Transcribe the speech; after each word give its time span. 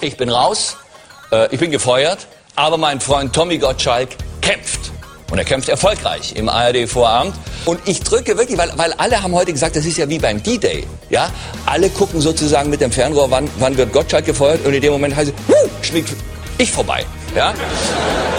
Ich 0.00 0.16
bin 0.16 0.28
raus, 0.28 0.76
äh, 1.32 1.52
ich 1.52 1.58
bin 1.58 1.70
gefeuert, 1.70 2.26
aber 2.54 2.76
mein 2.76 3.00
Freund 3.00 3.34
Tommy 3.34 3.58
Gottschalk 3.58 4.10
kämpft. 4.40 4.92
Und 5.30 5.38
er 5.38 5.44
kämpft 5.44 5.68
erfolgreich 5.68 6.34
im 6.36 6.48
ARD-Vorabend. 6.48 7.34
Und 7.66 7.80
ich 7.84 8.00
drücke 8.00 8.38
wirklich, 8.38 8.56
weil, 8.56 8.72
weil 8.76 8.94
alle 8.94 9.22
haben 9.22 9.34
heute 9.34 9.52
gesagt, 9.52 9.76
das 9.76 9.84
ist 9.84 9.98
ja 9.98 10.08
wie 10.08 10.18
beim 10.18 10.42
D-Day. 10.42 10.86
Ja? 11.10 11.30
Alle 11.66 11.90
gucken 11.90 12.20
sozusagen 12.20 12.70
mit 12.70 12.80
dem 12.80 12.90
Fernrohr, 12.90 13.30
wann, 13.30 13.50
wann 13.58 13.76
wird 13.76 13.92
Gottschalk 13.92 14.24
gefeuert. 14.24 14.64
Und 14.64 14.72
in 14.72 14.80
dem 14.80 14.92
Moment 14.92 15.14
heißt 15.14 15.30
es, 15.30 15.54
huh, 15.54 15.68
schmiegt 15.82 16.14
ich 16.56 16.70
vorbei. 16.70 17.04
Ja? 17.36 17.52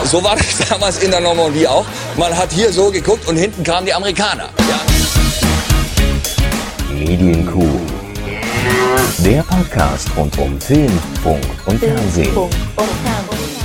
So 0.05 0.23
war 0.23 0.35
das 0.35 0.57
damals 0.69 1.03
in 1.03 1.11
der 1.11 1.19
Normandie 1.19 1.67
auch. 1.67 1.85
Man 2.17 2.35
hat 2.35 2.51
hier 2.51 2.71
so 2.71 2.89
geguckt 2.89 3.27
und 3.27 3.37
hinten 3.37 3.63
kamen 3.63 3.85
die 3.85 3.93
Amerikaner. 3.93 4.49
Ja? 4.67 4.79
Medienkuh. 6.91 7.88
Der 9.25 9.43
Podcast 9.43 10.09
rund 10.15 10.37
um 10.37 10.59
Film, 10.59 10.91
Funk 11.21 11.43
und 11.65 11.79
Fernsehen. 11.79 12.31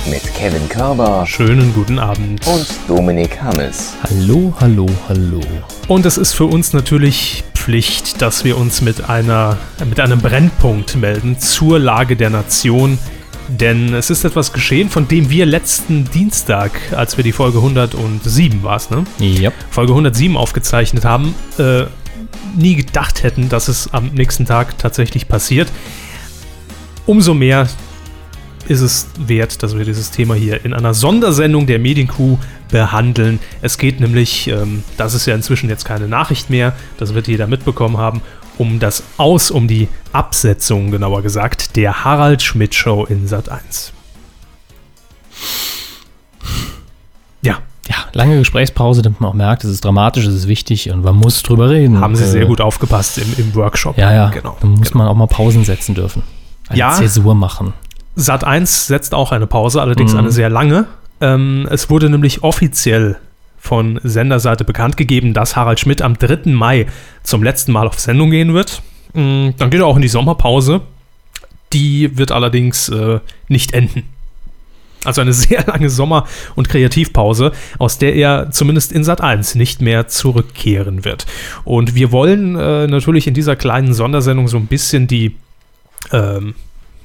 Mit 0.09 0.23
Kevin 0.35 0.67
Körber 0.69 1.25
Schönen 1.25 1.73
guten 1.73 1.99
Abend. 1.99 2.45
und 2.47 2.67
Dominik 2.87 3.41
Hammes. 3.41 3.93
Hallo, 4.03 4.53
hallo, 4.59 4.85
hallo. 5.07 5.41
Und 5.87 6.05
es 6.05 6.17
ist 6.17 6.33
für 6.33 6.45
uns 6.45 6.73
natürlich 6.73 7.43
Pflicht, 7.53 8.21
dass 8.21 8.43
wir 8.43 8.57
uns 8.57 8.81
mit, 8.81 9.09
einer, 9.09 9.57
mit 9.87 9.99
einem 9.99 10.19
Brennpunkt 10.19 10.95
melden 10.95 11.39
zur 11.39 11.79
Lage 11.79 12.15
der 12.15 12.29
Nation. 12.29 12.97
Denn 13.47 13.93
es 13.93 14.09
ist 14.09 14.23
etwas 14.25 14.53
geschehen, 14.53 14.89
von 14.89 15.07
dem 15.07 15.29
wir 15.29 15.45
letzten 15.45 16.09
Dienstag, 16.09 16.71
als 16.95 17.17
wir 17.17 17.23
die 17.23 17.31
Folge 17.31 17.59
107 17.59 18.63
war 18.63 18.77
es, 18.77 18.89
ne? 18.89 19.03
Ja. 19.19 19.51
Folge 19.69 19.91
107 19.91 20.35
aufgezeichnet 20.35 21.05
haben, 21.05 21.35
äh, 21.59 21.83
nie 22.55 22.75
gedacht 22.75 23.23
hätten, 23.23 23.49
dass 23.49 23.67
es 23.67 23.93
am 23.93 24.07
nächsten 24.09 24.45
Tag 24.45 24.77
tatsächlich 24.77 25.27
passiert. 25.27 25.71
Umso 27.05 27.33
mehr 27.33 27.67
ist 28.67 28.81
es 28.81 29.07
wert, 29.19 29.61
dass 29.61 29.77
wir 29.77 29.85
dieses 29.85 30.11
Thema 30.11 30.33
hier 30.33 30.65
in 30.65 30.73
einer 30.73 30.93
Sondersendung 30.93 31.67
der 31.67 31.79
Medienkuh 31.79 32.39
behandeln. 32.71 33.39
Es 33.61 33.77
geht 33.77 33.99
nämlich, 33.99 34.47
ähm, 34.47 34.83
das 34.97 35.13
ist 35.13 35.27
ja 35.27 35.35
inzwischen 35.35 35.69
jetzt 35.69 35.85
keine 35.85 36.07
Nachricht 36.07 36.49
mehr, 36.49 36.73
das 36.97 37.13
wird 37.13 37.27
jeder 37.27 37.47
mitbekommen 37.47 37.97
haben, 37.97 38.21
um 38.57 38.79
das 38.79 39.03
Aus, 39.17 39.51
um 39.51 39.67
die 39.67 39.87
Absetzung, 40.13 40.91
genauer 40.91 41.21
gesagt, 41.21 41.75
der 41.75 42.03
Harald 42.03 42.41
Schmidt 42.41 42.73
Show 42.73 43.05
in 43.05 43.27
Sat 43.27 43.49
1. 43.49 43.93
Ja, 47.87 47.95
lange 48.13 48.39
Gesprächspause, 48.39 49.01
damit 49.03 49.21
man 49.21 49.29
auch 49.29 49.33
merkt, 49.35 49.63
es 49.63 49.69
ist 49.69 49.85
dramatisch, 49.85 50.25
es 50.25 50.33
ist 50.33 50.47
wichtig 50.47 50.89
und 50.91 51.03
man 51.03 51.15
muss 51.15 51.43
drüber 51.43 51.69
reden. 51.69 51.99
haben 52.01 52.15
sie 52.15 52.23
Äh, 52.23 52.27
sehr 52.27 52.45
gut 52.45 52.59
aufgepasst 52.61 53.17
im, 53.19 53.33
im 53.37 53.53
Workshop. 53.55 53.97
Ja, 53.97 54.11
ja. 54.13 54.29
Genau. 54.29 54.57
Dann 54.59 54.71
muss 54.71 54.91
genau. 54.91 55.03
man 55.03 55.11
auch 55.11 55.15
mal 55.15 55.27
Pausen 55.27 55.63
setzen 55.63 55.93
dürfen. 55.93 56.23
Eine 56.67 56.79
Ja. 56.79 56.91
Zäsur 56.93 57.35
machen. 57.35 57.73
Sat 58.15 58.43
1 58.43 58.87
setzt 58.87 59.13
auch 59.13 59.31
eine 59.31 59.45
Pause, 59.45 59.81
allerdings 59.81 60.13
Mhm. 60.13 60.19
eine 60.19 60.31
sehr 60.31 60.49
lange. 60.49 60.85
Ähm, 61.21 61.67
es 61.69 61.89
wurde 61.89 62.09
nämlich 62.09 62.43
offiziell 62.43 63.17
von 63.57 63.99
Senderseite 64.03 64.63
bekannt 64.63 64.95
gegeben, 64.97 65.33
dass 65.33 65.55
Harald 65.55 65.79
Schmidt 65.79 66.01
am 66.01 66.17
3. 66.17 66.53
Mai 66.53 66.87
zum 67.23 67.43
letzten 67.43 67.71
Mal 67.71 67.87
auf 67.87 67.99
Sendung 67.99 68.29
gehen 68.31 68.53
wird. 68.53 68.81
Mm, 69.13 69.49
Dann 69.57 69.69
geht 69.69 69.79
er 69.79 69.85
auch 69.87 69.95
in 69.95 70.01
die 70.01 70.07
Sommerpause. 70.07 70.81
Die 71.73 72.17
wird 72.17 72.31
allerdings 72.31 72.89
äh, 72.89 73.19
nicht 73.47 73.73
enden. 73.73 74.03
Also 75.05 75.21
eine 75.21 75.33
sehr 75.45 75.65
lange 75.65 75.89
Sommer- 75.89 76.25
und 76.55 76.69
Kreativpause, 76.69 77.51
aus 77.77 77.97
der 77.97 78.15
er 78.15 78.51
zumindest 78.51 78.91
in 78.91 79.03
Sat 79.03 79.21
1 79.21 79.55
nicht 79.55 79.81
mehr 79.81 80.07
zurückkehren 80.07 81.05
wird. 81.05 81.25
Und 81.63 81.95
wir 81.95 82.11
wollen 82.11 82.55
äh, 82.55 82.87
natürlich 82.87 83.27
in 83.27 83.33
dieser 83.33 83.55
kleinen 83.55 83.93
Sondersendung 83.93 84.47
so 84.47 84.57
ein 84.57 84.67
bisschen 84.67 85.07
die, 85.07 85.35
ähm, 86.11 86.55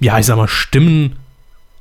ja, 0.01 0.19
ich 0.19 0.27
sag 0.27 0.37
mal, 0.37 0.49
Stimmen 0.49 1.17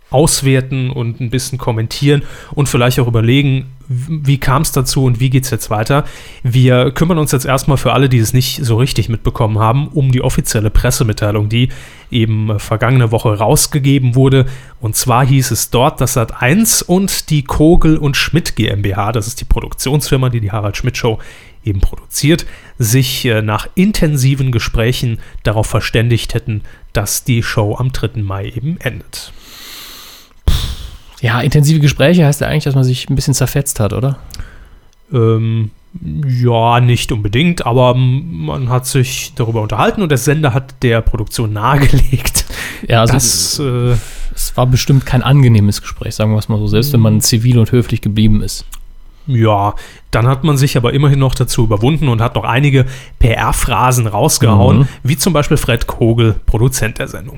auswerten 0.09 0.89
und 0.89 1.19
ein 1.19 1.29
bisschen 1.29 1.57
kommentieren 1.57 2.23
und 2.53 2.69
vielleicht 2.69 2.99
auch 2.99 3.07
überlegen, 3.07 3.67
wie 3.89 4.37
kam 4.37 4.61
es 4.61 4.71
dazu 4.71 5.05
und 5.05 5.19
wie 5.19 5.31
geht 5.31 5.45
es 5.45 5.49
jetzt 5.49 5.71
weiter. 5.71 6.05
Wir 6.43 6.91
kümmern 6.91 7.17
uns 7.17 7.31
jetzt 7.31 7.45
erstmal 7.45 7.77
für 7.77 7.91
alle, 7.91 8.07
die 8.07 8.19
es 8.19 8.33
nicht 8.33 8.63
so 8.63 8.77
richtig 8.77 9.09
mitbekommen 9.09 9.57
haben, 9.57 9.87
um 9.87 10.11
die 10.11 10.21
offizielle 10.21 10.69
Pressemitteilung, 10.69 11.49
die 11.49 11.69
eben 12.11 12.51
äh, 12.51 12.59
vergangene 12.59 13.11
Woche 13.11 13.35
rausgegeben 13.37 14.13
wurde. 14.13 14.45
Und 14.79 14.95
zwar 14.95 15.25
hieß 15.25 15.49
es 15.49 15.71
dort, 15.71 16.01
dass 16.01 16.17
Sat1 16.17 16.83
und 16.83 17.31
die 17.31 17.43
Kogel 17.43 17.97
und 17.97 18.15
Schmidt 18.15 18.55
GmbH, 18.55 19.11
das 19.11 19.25
ist 19.25 19.41
die 19.41 19.45
Produktionsfirma, 19.45 20.29
die 20.29 20.39
die 20.39 20.51
Harald 20.51 20.77
Schmidt 20.77 20.95
Show 20.95 21.17
eben 21.65 21.81
produziert, 21.81 22.45
sich 22.77 23.25
äh, 23.25 23.41
nach 23.41 23.67
intensiven 23.73 24.51
Gesprächen 24.51 25.19
darauf 25.41 25.65
verständigt 25.65 26.35
hätten, 26.35 26.61
dass 26.93 27.23
die 27.23 27.41
Show 27.41 27.75
am 27.75 27.91
3. 27.91 28.21
Mai 28.21 28.49
eben 28.49 28.77
endet. 28.79 29.33
Ja, 31.21 31.41
intensive 31.41 31.79
Gespräche 31.79 32.25
heißt 32.25 32.41
ja 32.41 32.47
eigentlich, 32.47 32.63
dass 32.63 32.75
man 32.75 32.83
sich 32.83 33.09
ein 33.09 33.15
bisschen 33.15 33.33
zerfetzt 33.33 33.79
hat, 33.79 33.93
oder? 33.93 34.19
Ähm, 35.11 35.71
ja, 36.25 36.79
nicht 36.79 37.11
unbedingt, 37.11 37.65
aber 37.65 37.95
mm, 37.95 38.45
man 38.45 38.69
hat 38.69 38.85
sich 38.85 39.33
darüber 39.35 39.61
unterhalten 39.61 40.01
und 40.01 40.09
der 40.09 40.17
Sender 40.17 40.53
hat 40.53 40.75
der 40.81 41.01
Produktion 41.01 41.53
nahegelegt, 41.53 42.45
Ja, 42.87 43.01
also 43.01 43.13
dass 43.13 43.59
äh, 43.59 43.95
es 44.33 44.55
war 44.55 44.67
bestimmt 44.67 45.05
kein 45.05 45.21
angenehmes 45.21 45.81
Gespräch, 45.81 46.15
sagen 46.15 46.31
wir 46.31 46.37
es 46.37 46.49
mal 46.49 46.59
so, 46.59 46.67
selbst 46.67 46.93
wenn 46.93 47.01
man 47.01 47.21
zivil 47.21 47.59
und 47.59 47.71
höflich 47.71 48.01
geblieben 48.01 48.41
ist. 48.41 48.65
Ja, 49.31 49.75
dann 50.09 50.27
hat 50.27 50.43
man 50.43 50.57
sich 50.57 50.75
aber 50.75 50.91
immerhin 50.93 51.19
noch 51.19 51.35
dazu 51.35 51.63
überwunden 51.63 52.07
und 52.07 52.19
hat 52.19 52.33
noch 52.33 52.45
einige 52.45 52.85
PR-Phrasen 53.19 54.07
rausgehauen, 54.07 54.79
Mhm. 54.79 54.87
wie 55.03 55.17
zum 55.17 55.33
Beispiel 55.33 55.57
Fred 55.57 55.85
Kogel, 55.85 56.35
Produzent 56.47 56.97
der 56.97 57.07
Sendung. 57.07 57.37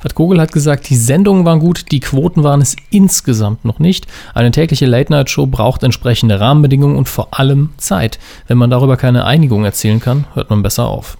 Fred 0.00 0.14
Kogel 0.14 0.40
hat 0.40 0.52
gesagt, 0.52 0.88
die 0.88 0.96
Sendungen 0.96 1.44
waren 1.44 1.58
gut, 1.60 1.92
die 1.92 2.00
Quoten 2.00 2.42
waren 2.42 2.62
es 2.62 2.74
insgesamt 2.90 3.66
noch 3.66 3.78
nicht. 3.80 4.06
Eine 4.34 4.50
tägliche 4.50 4.86
Late-Night-Show 4.86 5.46
braucht 5.46 5.82
entsprechende 5.82 6.40
Rahmenbedingungen 6.40 6.96
und 6.96 7.08
vor 7.08 7.28
allem 7.38 7.70
Zeit. 7.76 8.18
Wenn 8.46 8.56
man 8.56 8.70
darüber 8.70 8.96
keine 8.96 9.24
Einigung 9.26 9.64
erzielen 9.66 10.00
kann, 10.00 10.24
hört 10.32 10.48
man 10.48 10.62
besser 10.62 10.86
auf. 10.86 11.18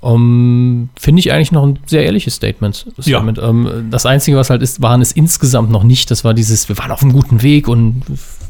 Um, 0.00 0.88
Finde 0.98 1.20
ich 1.20 1.30
eigentlich 1.32 1.52
noch 1.52 1.64
ein 1.66 1.78
sehr 1.86 2.04
ehrliches 2.04 2.34
Statement. 2.34 2.86
Das, 2.96 3.06
Ja. 3.06 3.18
Statement. 3.18 3.38
Ähm, 3.38 3.88
das 3.90 4.06
Einzige, 4.06 4.36
was 4.36 4.48
halt 4.50 4.62
ist, 4.62 4.80
waren 4.80 5.02
es 5.02 5.12
insgesamt 5.12 5.70
noch 5.70 5.82
nicht. 5.84 6.10
Das 6.10 6.24
war 6.24 6.32
dieses, 6.34 6.68
wir 6.68 6.78
waren 6.78 6.90
auf 6.90 7.02
einem 7.02 7.12
guten 7.12 7.42
Weg 7.42 7.68
und 7.68 8.02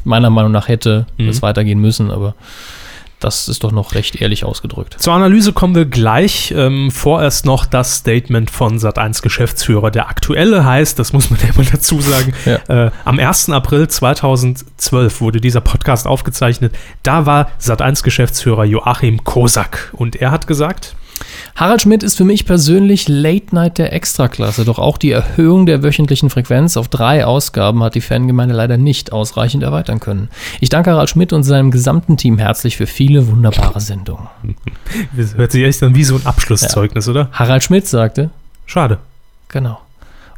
meiner 0.05 0.29
Meinung 0.29 0.51
nach 0.51 0.67
hätte 0.69 1.05
Mhm. 1.17 1.27
es 1.29 1.41
weitergehen 1.41 1.79
müssen, 1.79 2.09
aber 2.09 2.35
das 3.19 3.47
ist 3.49 3.63
doch 3.63 3.71
noch 3.71 3.93
recht 3.93 4.19
ehrlich 4.19 4.45
ausgedrückt. 4.45 4.95
Zur 4.99 5.13
Analyse 5.13 5.53
kommen 5.53 5.75
wir 5.75 5.85
gleich. 5.85 6.51
Ähm, 6.57 6.89
vorerst 6.89 7.45
noch 7.45 7.65
das 7.67 7.97
Statement 7.97 8.49
von 8.49 8.79
Sat1 8.79 9.21
Geschäftsführer. 9.21 9.91
Der 9.91 10.09
aktuelle 10.09 10.65
heißt, 10.65 10.97
das 10.97 11.13
muss 11.13 11.29
man 11.29 11.39
ja 11.47 11.49
mal 11.55 11.65
dazu 11.71 11.99
sagen, 12.01 12.33
Ja. 12.45 12.85
äh, 12.87 12.91
am 13.05 13.19
1. 13.19 13.49
April 13.51 13.87
2012 13.89 15.21
wurde 15.21 15.39
dieser 15.41 15.61
Podcast 15.61 16.07
aufgezeichnet. 16.07 16.73
Da 17.03 17.25
war 17.27 17.49
Sat1 17.61 18.01
Geschäftsführer 18.03 18.65
Joachim 18.65 19.23
Kosak 19.23 19.91
und 19.93 20.15
er 20.15 20.31
hat 20.31 20.47
gesagt, 20.47 20.95
Harald 21.55 21.81
Schmidt 21.81 22.03
ist 22.03 22.17
für 22.17 22.23
mich 22.23 22.45
persönlich 22.45 23.07
Late 23.07 23.53
Night 23.53 23.77
der 23.77 23.93
Extraklasse, 23.93 24.65
doch 24.65 24.79
auch 24.79 24.97
die 24.97 25.11
Erhöhung 25.11 25.65
der 25.65 25.83
wöchentlichen 25.83 26.29
Frequenz 26.29 26.77
auf 26.77 26.87
drei 26.87 27.25
Ausgaben 27.25 27.83
hat 27.83 27.95
die 27.95 28.01
Fangemeinde 28.01 28.55
leider 28.55 28.77
nicht 28.77 29.11
ausreichend 29.11 29.63
erweitern 29.63 29.99
können. 29.99 30.29
Ich 30.59 30.69
danke 30.69 30.91
Harald 30.91 31.09
Schmidt 31.09 31.33
und 31.33 31.43
seinem 31.43 31.71
gesamten 31.71 32.17
Team 32.17 32.37
herzlich 32.37 32.77
für 32.77 32.87
viele 32.87 33.27
wunderbare 33.27 33.81
Sendungen. 33.81 34.27
das 35.15 35.35
hört 35.35 35.51
sich 35.51 35.63
echt 35.63 35.83
an 35.83 35.95
wie 35.95 36.03
so 36.03 36.15
ein 36.15 36.25
Abschlusszeugnis, 36.25 37.07
oder? 37.07 37.29
Harald 37.31 37.63
Schmidt 37.63 37.87
sagte, 37.87 38.29
Schade. 38.65 38.99
genau. 39.49 39.79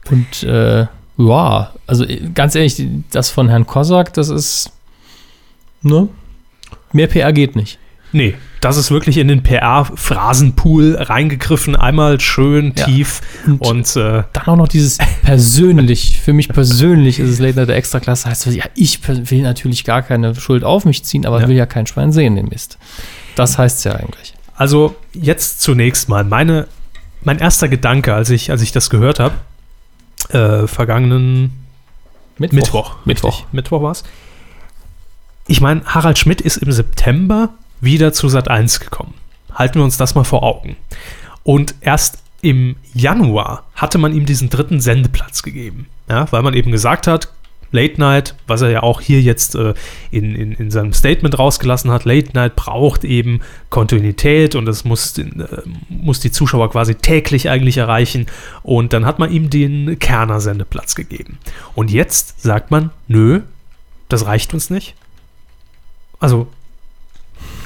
Und 0.10 0.44
äh, 0.44 0.88
ja, 1.18 1.72
also 1.88 2.04
äh, 2.06 2.30
ganz 2.34 2.56
ehrlich, 2.56 2.82
das 3.12 3.30
von 3.30 3.50
Herrn 3.50 3.68
Kosak, 3.68 4.14
das 4.14 4.30
ist, 4.30 4.72
ne? 5.82 6.10
Mehr 6.92 7.08
PR 7.08 7.34
geht 7.34 7.56
nicht. 7.56 7.80
Nee, 8.14 8.36
das 8.62 8.78
ist 8.78 8.92
wirklich 8.92 9.18
in 9.18 9.28
den 9.28 9.42
PR-Phrasenpool 9.44 10.96
reingegriffen, 11.00 11.76
einmal 11.76 12.20
schön 12.20 12.74
Ja. 12.78 12.86
tief 12.86 13.22
Und- 13.46 13.62
und 13.68 13.96
äh, 13.96 14.24
Dann 14.34 14.46
auch 14.48 14.56
noch 14.56 14.68
dieses 14.68 15.00
persönlich, 15.24 16.20
für 16.22 16.32
mich 16.32 16.48
persönlich 16.48 17.20
ist 17.20 17.30
es 17.30 17.40
Late 17.40 17.58
Night 17.58 17.70
der 17.70 17.76
Extraklasse, 17.76 18.30
heißt, 18.30 18.46
ja, 18.48 18.66
ich 18.76 19.00
will 19.08 19.42
natürlich 19.42 19.84
gar 19.84 20.02
keine 20.04 20.36
Schuld 20.36 20.64
auf 20.64 20.86
mich 20.86 21.04
ziehen, 21.04 21.26
aber 21.26 21.42
Ja. 21.42 21.48
will 21.48 21.56
ja 21.56 21.66
kein 21.66 21.88
Schwein 21.88 22.12
sehen, 22.12 22.36
den 22.36 22.48
Mist. 22.50 22.78
Das 23.36 23.58
heißt 23.58 23.80
es 23.80 23.84
ja 23.84 23.94
eigentlich. 23.94 24.34
Also 24.56 24.96
jetzt 25.14 25.62
zunächst 25.62 26.08
mal 26.08 26.24
meine, 26.24 26.68
mein 27.24 27.40
erster 27.40 27.68
Gedanke, 27.68 28.14
als 28.14 28.30
ich, 28.30 28.52
als 28.52 28.62
ich 28.62 28.72
das 28.72 28.90
gehört 28.92 29.20
habe, 29.20 29.34
äh, 30.30 30.68
vergangenen 30.68 31.52
Mittwoch. 32.38 32.96
Mittwoch. 33.06 33.46
Mittwoch 33.52 33.82
war 33.82 33.92
es. 33.92 34.04
Ich 35.48 35.60
meine, 35.60 35.82
Harald 35.86 36.18
Schmidt 36.20 36.40
ist 36.42 36.58
im 36.58 36.72
September 36.72 37.50
wieder 37.84 38.14
zu 38.14 38.30
Sat 38.30 38.48
1 38.48 38.80
gekommen. 38.80 39.14
Halten 39.54 39.76
wir 39.80 39.84
uns 39.84 39.98
das 39.98 40.16
mal 40.16 40.24
vor 40.24 40.44
Augen. 40.44 40.76
Und 41.44 41.76
erst 41.82 42.20
im 42.42 42.76
Januar 42.94 43.64
hatte 43.76 43.98
man 43.98 44.14
ihm 44.14 44.26
diesen 44.26 44.50
dritten 44.50 44.82
Sendeplatz 44.82 45.44
gegeben. 45.44 45.88
Ja, 46.10 46.30
weil 46.32 46.42
man 46.42 46.54
eben 46.54 46.72
gesagt 46.72 47.08
hat, 47.08 47.30
Late 47.72 48.00
Night, 48.00 48.36
was 48.46 48.62
er 48.62 48.70
ja 48.70 48.84
auch 48.84 49.02
hier 49.02 49.20
jetzt 49.20 49.56
äh, 49.56 49.74
in, 50.12 50.36
in, 50.36 50.52
in 50.52 50.70
seinem 50.70 50.94
Statement 50.94 51.40
rausgelassen 51.40 51.90
hat, 51.90 52.06
Late 52.06 52.30
Night 52.34 52.56
braucht 52.56 53.04
eben 53.04 53.42
Kontinuität 53.72 54.54
und 54.54 54.66
das 54.66 54.84
muss, 54.86 55.18
äh, 55.18 55.26
muss 55.90 56.20
die 56.20 56.32
Zuschauer 56.32 56.70
quasi 56.70 56.94
täglich 56.94 57.50
eigentlich 57.50 57.78
erreichen. 57.78 58.28
Und 58.62 58.94
dann 58.94 59.06
hat 59.06 59.18
man 59.18 59.32
ihm 59.32 59.50
den 59.50 59.98
Kerner-Sendeplatz 59.98 60.94
gegeben. 60.94 61.40
Und 61.74 61.90
jetzt 61.90 62.42
sagt 62.42 62.70
man, 62.70 62.92
nö, 63.08 63.42
das 64.08 64.28
reicht 64.28 64.54
uns 64.54 64.70
nicht. 64.70 64.94
Also 66.20 66.48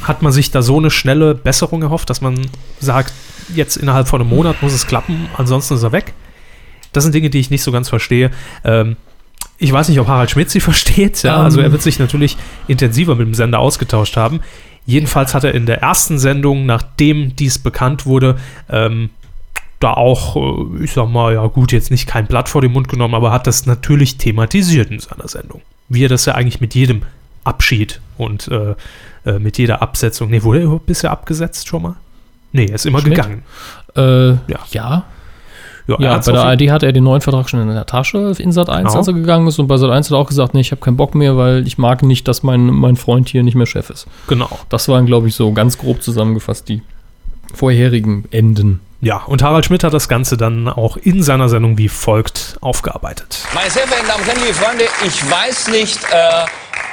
hat 0.03 0.21
man 0.21 0.31
sich 0.31 0.51
da 0.51 0.61
so 0.61 0.77
eine 0.77 0.91
schnelle 0.91 1.35
Besserung 1.35 1.81
erhofft, 1.81 2.09
dass 2.09 2.21
man 2.21 2.39
sagt, 2.79 3.13
jetzt 3.53 3.77
innerhalb 3.77 4.07
von 4.07 4.21
einem 4.21 4.29
Monat 4.29 4.61
muss 4.61 4.73
es 4.73 4.87
klappen, 4.87 5.27
ansonsten 5.37 5.75
ist 5.75 5.83
er 5.83 5.91
weg. 5.91 6.13
Das 6.93 7.03
sind 7.03 7.13
Dinge, 7.13 7.29
die 7.29 7.39
ich 7.39 7.49
nicht 7.49 7.63
so 7.63 7.71
ganz 7.71 7.89
verstehe. 7.89 8.31
Ähm, 8.63 8.95
ich 9.57 9.71
weiß 9.71 9.89
nicht, 9.89 9.99
ob 9.99 10.07
Harald 10.07 10.31
Schmidt 10.31 10.49
sie 10.49 10.59
versteht. 10.61 11.23
Ja? 11.23 11.37
Also 11.43 11.61
er 11.61 11.71
wird 11.71 11.81
sich 11.81 11.99
natürlich 11.99 12.37
intensiver 12.67 13.15
mit 13.15 13.27
dem 13.27 13.33
Sender 13.33 13.59
ausgetauscht 13.59 14.17
haben. 14.17 14.41
Jedenfalls 14.85 15.33
hat 15.33 15.43
er 15.43 15.53
in 15.53 15.65
der 15.65 15.81
ersten 15.81 16.17
Sendung, 16.17 16.65
nachdem 16.65 17.35
dies 17.35 17.59
bekannt 17.59 18.05
wurde, 18.05 18.37
ähm, 18.69 19.09
da 19.79 19.93
auch, 19.93 20.35
äh, 20.35 20.83
ich 20.83 20.93
sag 20.93 21.09
mal, 21.09 21.33
ja 21.33 21.45
gut, 21.47 21.71
jetzt 21.71 21.91
nicht 21.91 22.07
kein 22.07 22.27
Blatt 22.27 22.49
vor 22.49 22.61
den 22.61 22.71
Mund 22.71 22.87
genommen, 22.87 23.13
aber 23.13 23.31
hat 23.31 23.47
das 23.47 23.65
natürlich 23.65 24.17
thematisiert 24.17 24.89
in 24.89 24.99
seiner 24.99 25.27
Sendung. 25.27 25.61
Wie 25.89 26.05
er 26.05 26.09
das 26.09 26.25
ja 26.25 26.35
eigentlich 26.35 26.61
mit 26.61 26.73
jedem 26.73 27.03
Abschied 27.43 28.01
und 28.17 28.47
äh, 28.47 28.75
äh, 29.27 29.39
mit 29.39 29.57
jeder 29.57 29.81
Absetzung. 29.81 30.29
Nee, 30.29 30.41
wurde 30.43 30.59
er 30.59 30.65
überhaupt 30.65 30.85
bisher 30.85 31.11
abgesetzt 31.11 31.67
schon 31.67 31.81
mal? 31.83 31.95
Nee, 32.53 32.65
er 32.67 32.75
ist 32.75 32.85
immer 32.85 32.99
Schmidt? 33.01 33.15
gegangen. 33.15 33.43
Äh, 33.95 34.29
Ja. 34.51 34.59
ja. 34.71 35.03
Ja, 35.99 36.15
hat's 36.15 36.25
bei 36.25 36.33
der 36.33 36.41
ARD 36.43 36.69
hatte 36.69 36.85
er 36.85 36.91
den 36.91 37.05
neuen 37.05 37.21
Vertrag 37.21 37.49
schon 37.49 37.61
in 37.61 37.69
der 37.73 37.85
Tasche 37.85 38.33
in 38.39 38.51
Sat 38.51 38.67
1, 38.69 38.87
Genau. 38.87 38.97
als 38.97 39.07
er 39.07 39.13
gegangen 39.13 39.47
ist. 39.47 39.57
Und 39.57 39.67
bei 39.67 39.77
Sat 39.77 39.89
1 39.89 40.07
hat 40.07 40.11
er 40.11 40.17
auch 40.19 40.27
gesagt, 40.27 40.53
nee, 40.53 40.59
ich 40.59 40.71
habe 40.71 40.81
keinen 40.81 40.97
Bock 40.97 41.15
mehr, 41.15 41.37
weil 41.37 41.65
ich 41.65 41.77
mag 41.77 42.03
nicht, 42.03 42.27
dass 42.27 42.43
mein, 42.43 42.65
mein 42.65 42.97
Freund 42.97 43.29
hier 43.29 43.41
nicht 43.41 43.55
mehr 43.55 43.65
Chef 43.67 43.89
ist. 43.89 44.05
Genau. 44.27 44.49
Das 44.67 44.89
waren, 44.89 45.05
glaube 45.05 45.29
ich, 45.29 45.35
so 45.35 45.53
ganz 45.53 45.77
grob 45.77 46.03
zusammengefasst 46.03 46.67
die 46.67 46.81
vorherigen 47.53 48.25
Enden. 48.31 48.81
Ja, 48.99 49.17
und 49.23 49.43
Harald 49.43 49.65
Schmidt 49.65 49.83
hat 49.85 49.93
das 49.93 50.09
Ganze 50.09 50.35
dann 50.37 50.67
auch 50.67 50.97
in 50.97 51.21
seiner 51.23 51.47
Sendung 51.49 51.77
wie 51.77 51.87
folgt 51.87 52.57
aufgearbeitet. 52.61 53.45
Meine 53.53 53.69
sehr 53.69 53.83
verehrten 53.87 54.09
Damen 54.09 54.21
und 54.23 54.27
Herren, 54.27 54.41
liebe 54.41 54.53
Freunde, 54.55 54.83
ich 55.05 55.31
weiß 55.31 55.69
nicht, 55.69 55.99
äh, 56.11 56.45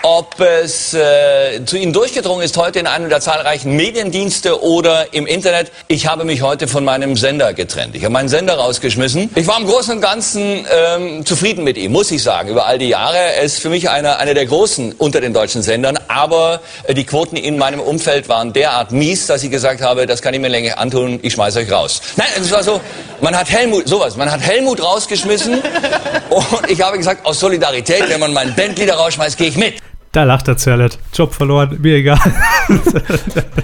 ob 0.04 0.38
es 0.38 0.92
äh, 0.92 1.64
zu 1.64 1.78
Ihnen 1.78 1.94
durchgedrungen 1.94 2.44
ist 2.44 2.58
heute 2.58 2.78
in 2.78 2.86
einem 2.86 3.08
der 3.08 3.22
zahlreichen 3.22 3.74
Mediendienste 3.74 4.62
oder 4.62 5.14
im 5.14 5.26
Internet. 5.26 5.72
Ich 5.88 6.06
habe 6.06 6.24
mich 6.24 6.42
heute 6.42 6.68
von 6.68 6.84
meinem 6.84 7.16
Sender 7.16 7.54
getrennt. 7.54 7.96
Ich 7.96 8.04
habe 8.04 8.12
meinen 8.12 8.28
Sender 8.28 8.56
rausgeschmissen. 8.56 9.30
Ich 9.34 9.46
war 9.46 9.58
im 9.58 9.66
Großen 9.66 9.94
und 9.94 10.02
Ganzen 10.02 10.66
ähm, 10.70 11.24
zufrieden 11.24 11.64
mit 11.64 11.78
ihm, 11.78 11.92
muss 11.92 12.10
ich 12.10 12.22
sagen, 12.22 12.50
über 12.50 12.66
all 12.66 12.76
die 12.76 12.88
Jahre. 12.88 13.16
Er 13.16 13.44
ist 13.44 13.60
für 13.60 13.70
mich 13.70 13.88
einer, 13.88 14.18
einer 14.18 14.34
der 14.34 14.44
Großen 14.44 14.92
unter 14.98 15.22
den 15.22 15.32
deutschen 15.32 15.62
Sendern. 15.62 15.98
Aber 16.08 16.60
äh, 16.82 16.92
die 16.92 17.04
Quoten 17.04 17.38
in 17.38 17.56
meinem 17.56 17.80
Umfeld 17.80 18.28
waren 18.28 18.52
derart 18.52 18.92
mies, 18.92 19.26
dass 19.26 19.42
ich 19.42 19.50
gesagt 19.50 19.80
habe, 19.80 20.04
das 20.06 20.20
kann 20.20 20.34
ich 20.34 20.40
mir 20.40 20.48
länger 20.48 20.76
antun, 20.76 21.18
ich 21.22 21.32
schmeiße 21.32 21.60
euch 21.60 21.72
raus. 21.72 22.02
Nein, 22.16 22.28
es 22.38 22.50
war 22.50 22.62
so, 22.62 22.78
man 23.22 23.34
hat 23.34 23.50
Helmut, 23.50 23.88
sowas, 23.88 24.18
man 24.18 24.30
hat 24.30 24.42
Helmut 24.42 24.82
rausgeschmissen 24.82 25.62
und 26.28 26.68
ich 26.70 26.82
habe 26.82 26.98
gesagt, 26.98 27.24
aus 27.24 27.40
Solidarität, 27.40 28.06
wenn 28.10 28.20
man 28.20 28.34
meinen 28.34 28.54
Bentley 28.54 28.90
rausschmeißt, 28.90 29.38
gehe 29.38 29.48
ich 29.48 29.56
mit. 29.56 29.76
Da 30.14 30.22
lacht 30.22 30.46
der 30.46 30.56
Zerlett. 30.56 31.00
Job 31.12 31.34
verloren, 31.34 31.76
mir 31.82 31.96
egal. 31.96 32.20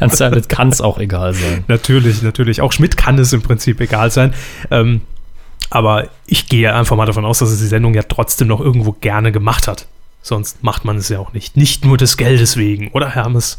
Ganz 0.01 0.19
ehrlich, 0.21 0.49
kann 0.49 0.69
es 0.71 0.81
auch 0.81 0.99
egal 0.99 1.33
sein. 1.33 1.63
natürlich, 1.69 2.23
natürlich. 2.23 2.61
Auch 2.61 2.73
Schmidt 2.73 2.97
kann 2.97 3.17
es 3.21 3.33
im 3.33 3.41
Prinzip 3.41 3.81
egal 3.81 4.11
sein. 4.11 4.35
Ähm, 4.69 5.03
aber 5.71 6.09
ich 6.27 6.49
gehe 6.49 6.75
einfach 6.75 6.97
mal 6.97 7.07
davon 7.07 7.25
aus, 7.25 7.39
dass 7.39 7.53
er 7.53 7.59
die 7.59 7.67
Sendung 7.67 7.95
ja 7.95 8.03
trotzdem 8.03 8.49
noch 8.49 8.61
irgendwo 8.61 8.91
gerne 8.91 9.31
gemacht 9.31 9.69
hat. 9.69 9.87
Sonst 10.23 10.65
macht 10.65 10.85
man 10.85 10.97
es 10.97 11.09
ja 11.09 11.21
auch 11.21 11.33
nicht. 11.33 11.57
Nicht 11.57 11.85
nur 11.85 11.97
des 11.97 12.17
Geldes 12.17 12.57
wegen, 12.57 12.89
oder 12.89 13.15
Hermes? 13.15 13.57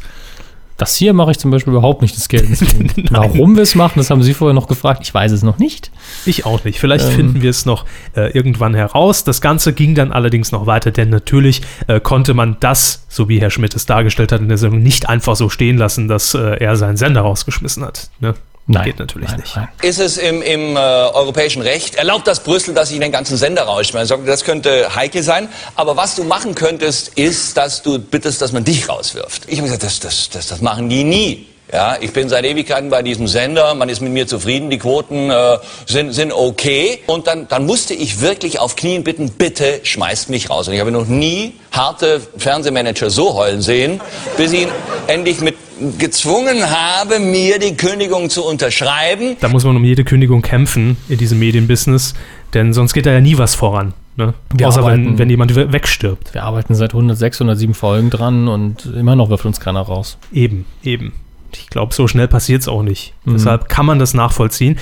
Das 0.76 0.96
hier 0.96 1.12
mache 1.12 1.30
ich 1.30 1.38
zum 1.38 1.50
Beispiel 1.50 1.72
überhaupt 1.72 2.02
nicht 2.02 2.16
des 2.16 2.28
Geldes 2.28 2.60
wegen. 2.60 2.90
Warum 3.10 3.54
wir 3.56 3.62
es 3.62 3.74
machen, 3.74 3.94
das 3.96 4.10
haben 4.10 4.22
Sie 4.22 4.34
vorher 4.34 4.54
noch 4.54 4.68
gefragt. 4.68 5.00
Ich 5.02 5.12
weiß 5.12 5.30
es 5.32 5.42
noch 5.42 5.58
nicht. 5.58 5.90
Ich 6.26 6.44
auch 6.46 6.64
nicht. 6.64 6.78
Vielleicht 6.80 7.04
Ähm. 7.06 7.12
finden 7.12 7.42
wir 7.42 7.50
es 7.50 7.66
noch 7.66 7.84
äh, 8.16 8.30
irgendwann 8.32 8.74
heraus. 8.74 9.24
Das 9.24 9.40
Ganze 9.40 9.72
ging 9.72 9.94
dann 9.94 10.12
allerdings 10.12 10.50
noch 10.52 10.66
weiter, 10.66 10.90
denn 10.90 11.10
natürlich 11.10 11.62
äh, 11.86 12.00
konnte 12.00 12.34
man 12.34 12.56
das, 12.60 13.04
so 13.08 13.28
wie 13.28 13.40
Herr 13.40 13.50
Schmidt 13.50 13.74
es 13.74 13.86
dargestellt 13.86 14.32
hat 14.32 14.40
in 14.40 14.48
der 14.48 14.58
Sendung, 14.58 14.82
nicht 14.82 15.08
einfach 15.08 15.36
so 15.36 15.48
stehen 15.48 15.76
lassen, 15.76 16.08
dass 16.08 16.34
äh, 16.34 16.56
er 16.56 16.76
seinen 16.76 16.96
Sender 16.96 17.20
rausgeschmissen 17.20 17.84
hat. 17.84 18.10
Ne? 18.20 18.34
Geht 18.68 18.98
natürlich 18.98 19.28
nein, 19.28 19.40
nicht. 19.40 19.56
Nein. 19.56 19.68
Ist 19.82 19.98
es 19.98 20.18
im, 20.18 20.40
im 20.40 20.76
äh, 20.76 20.78
europäischen 20.78 21.62
Recht, 21.62 21.96
erlaubt 21.96 22.28
das 22.28 22.40
Brüssel, 22.40 22.74
dass 22.74 22.90
ich 22.92 23.00
den 23.00 23.10
ganzen 23.10 23.36
Sender 23.36 23.62
rausschmeiße? 23.62 24.18
Das 24.24 24.44
könnte 24.44 24.94
heikel 24.94 25.22
sein. 25.22 25.48
Aber 25.74 25.96
was 25.96 26.14
du 26.14 26.22
machen 26.22 26.54
könntest, 26.54 27.08
ist, 27.08 27.56
dass 27.56 27.82
du 27.82 27.98
bittest, 27.98 28.40
dass 28.40 28.52
man 28.52 28.64
dich 28.64 28.88
rauswirft. 28.88 29.42
Ich 29.48 29.58
habe 29.58 29.64
gesagt, 29.64 29.82
das, 29.82 29.98
das, 29.98 30.30
das, 30.30 30.46
das 30.46 30.60
machen 30.60 30.88
die 30.88 31.02
nie. 31.02 31.48
Ja, 31.72 31.96
ich 31.98 32.12
bin 32.12 32.28
seit 32.28 32.44
Ewigkeiten 32.44 32.90
bei 32.90 33.02
diesem 33.02 33.26
Sender, 33.26 33.74
man 33.74 33.88
ist 33.88 34.02
mit 34.02 34.12
mir 34.12 34.26
zufrieden, 34.26 34.68
die 34.68 34.76
Quoten 34.76 35.30
äh, 35.30 35.56
sind, 35.86 36.12
sind 36.12 36.30
okay. 36.30 37.00
Und 37.06 37.26
dann, 37.26 37.48
dann 37.48 37.64
musste 37.64 37.94
ich 37.94 38.20
wirklich 38.20 38.58
auf 38.58 38.76
Knien 38.76 39.04
bitten, 39.04 39.30
bitte 39.30 39.80
schmeißt 39.82 40.28
mich 40.28 40.50
raus. 40.50 40.68
Und 40.68 40.74
ich 40.74 40.80
habe 40.80 40.90
noch 40.90 41.06
nie 41.06 41.54
harte 41.72 42.20
Fernsehmanager 42.36 43.08
so 43.08 43.34
heulen 43.34 43.62
sehen, 43.62 44.02
bis 44.36 44.52
ich 44.52 44.62
ihn 44.62 44.68
endlich 45.06 45.40
mit 45.40 45.56
gezwungen 45.98 46.62
habe, 46.70 47.18
mir 47.18 47.58
die 47.58 47.76
Kündigung 47.76 48.30
zu 48.30 48.44
unterschreiben. 48.44 49.36
Da 49.40 49.48
muss 49.48 49.64
man 49.64 49.76
um 49.76 49.84
jede 49.84 50.04
Kündigung 50.04 50.42
kämpfen 50.42 50.96
in 51.08 51.18
diesem 51.18 51.38
Medienbusiness, 51.38 52.14
denn 52.54 52.72
sonst 52.72 52.92
geht 52.92 53.06
da 53.06 53.12
ja 53.12 53.20
nie 53.20 53.38
was 53.38 53.54
voran. 53.54 53.94
Ne? 54.16 54.34
Wir 54.54 54.68
Außer 54.68 54.80
wenn, 54.84 54.84
arbeiten- 55.06 55.18
wenn 55.18 55.30
jemand 55.30 55.54
we- 55.56 55.72
wegstirbt. 55.72 56.34
Wir 56.34 56.42
arbeiten 56.44 56.74
seit 56.74 56.92
106, 56.92 57.40
107 57.40 57.74
Folgen 57.74 58.10
dran 58.10 58.48
und 58.48 58.86
immer 58.86 59.16
noch 59.16 59.30
wirft 59.30 59.46
uns 59.46 59.58
keiner 59.60 59.80
raus. 59.80 60.18
Eben, 60.32 60.66
eben. 60.82 61.12
Ich 61.54 61.68
glaube, 61.68 61.94
so 61.94 62.06
schnell 62.08 62.28
passiert 62.28 62.62
es 62.62 62.68
auch 62.68 62.82
nicht. 62.82 63.14
Mhm. 63.24 63.32
Deshalb 63.34 63.68
kann 63.68 63.86
man 63.86 63.98
das 63.98 64.12
nachvollziehen. 64.14 64.78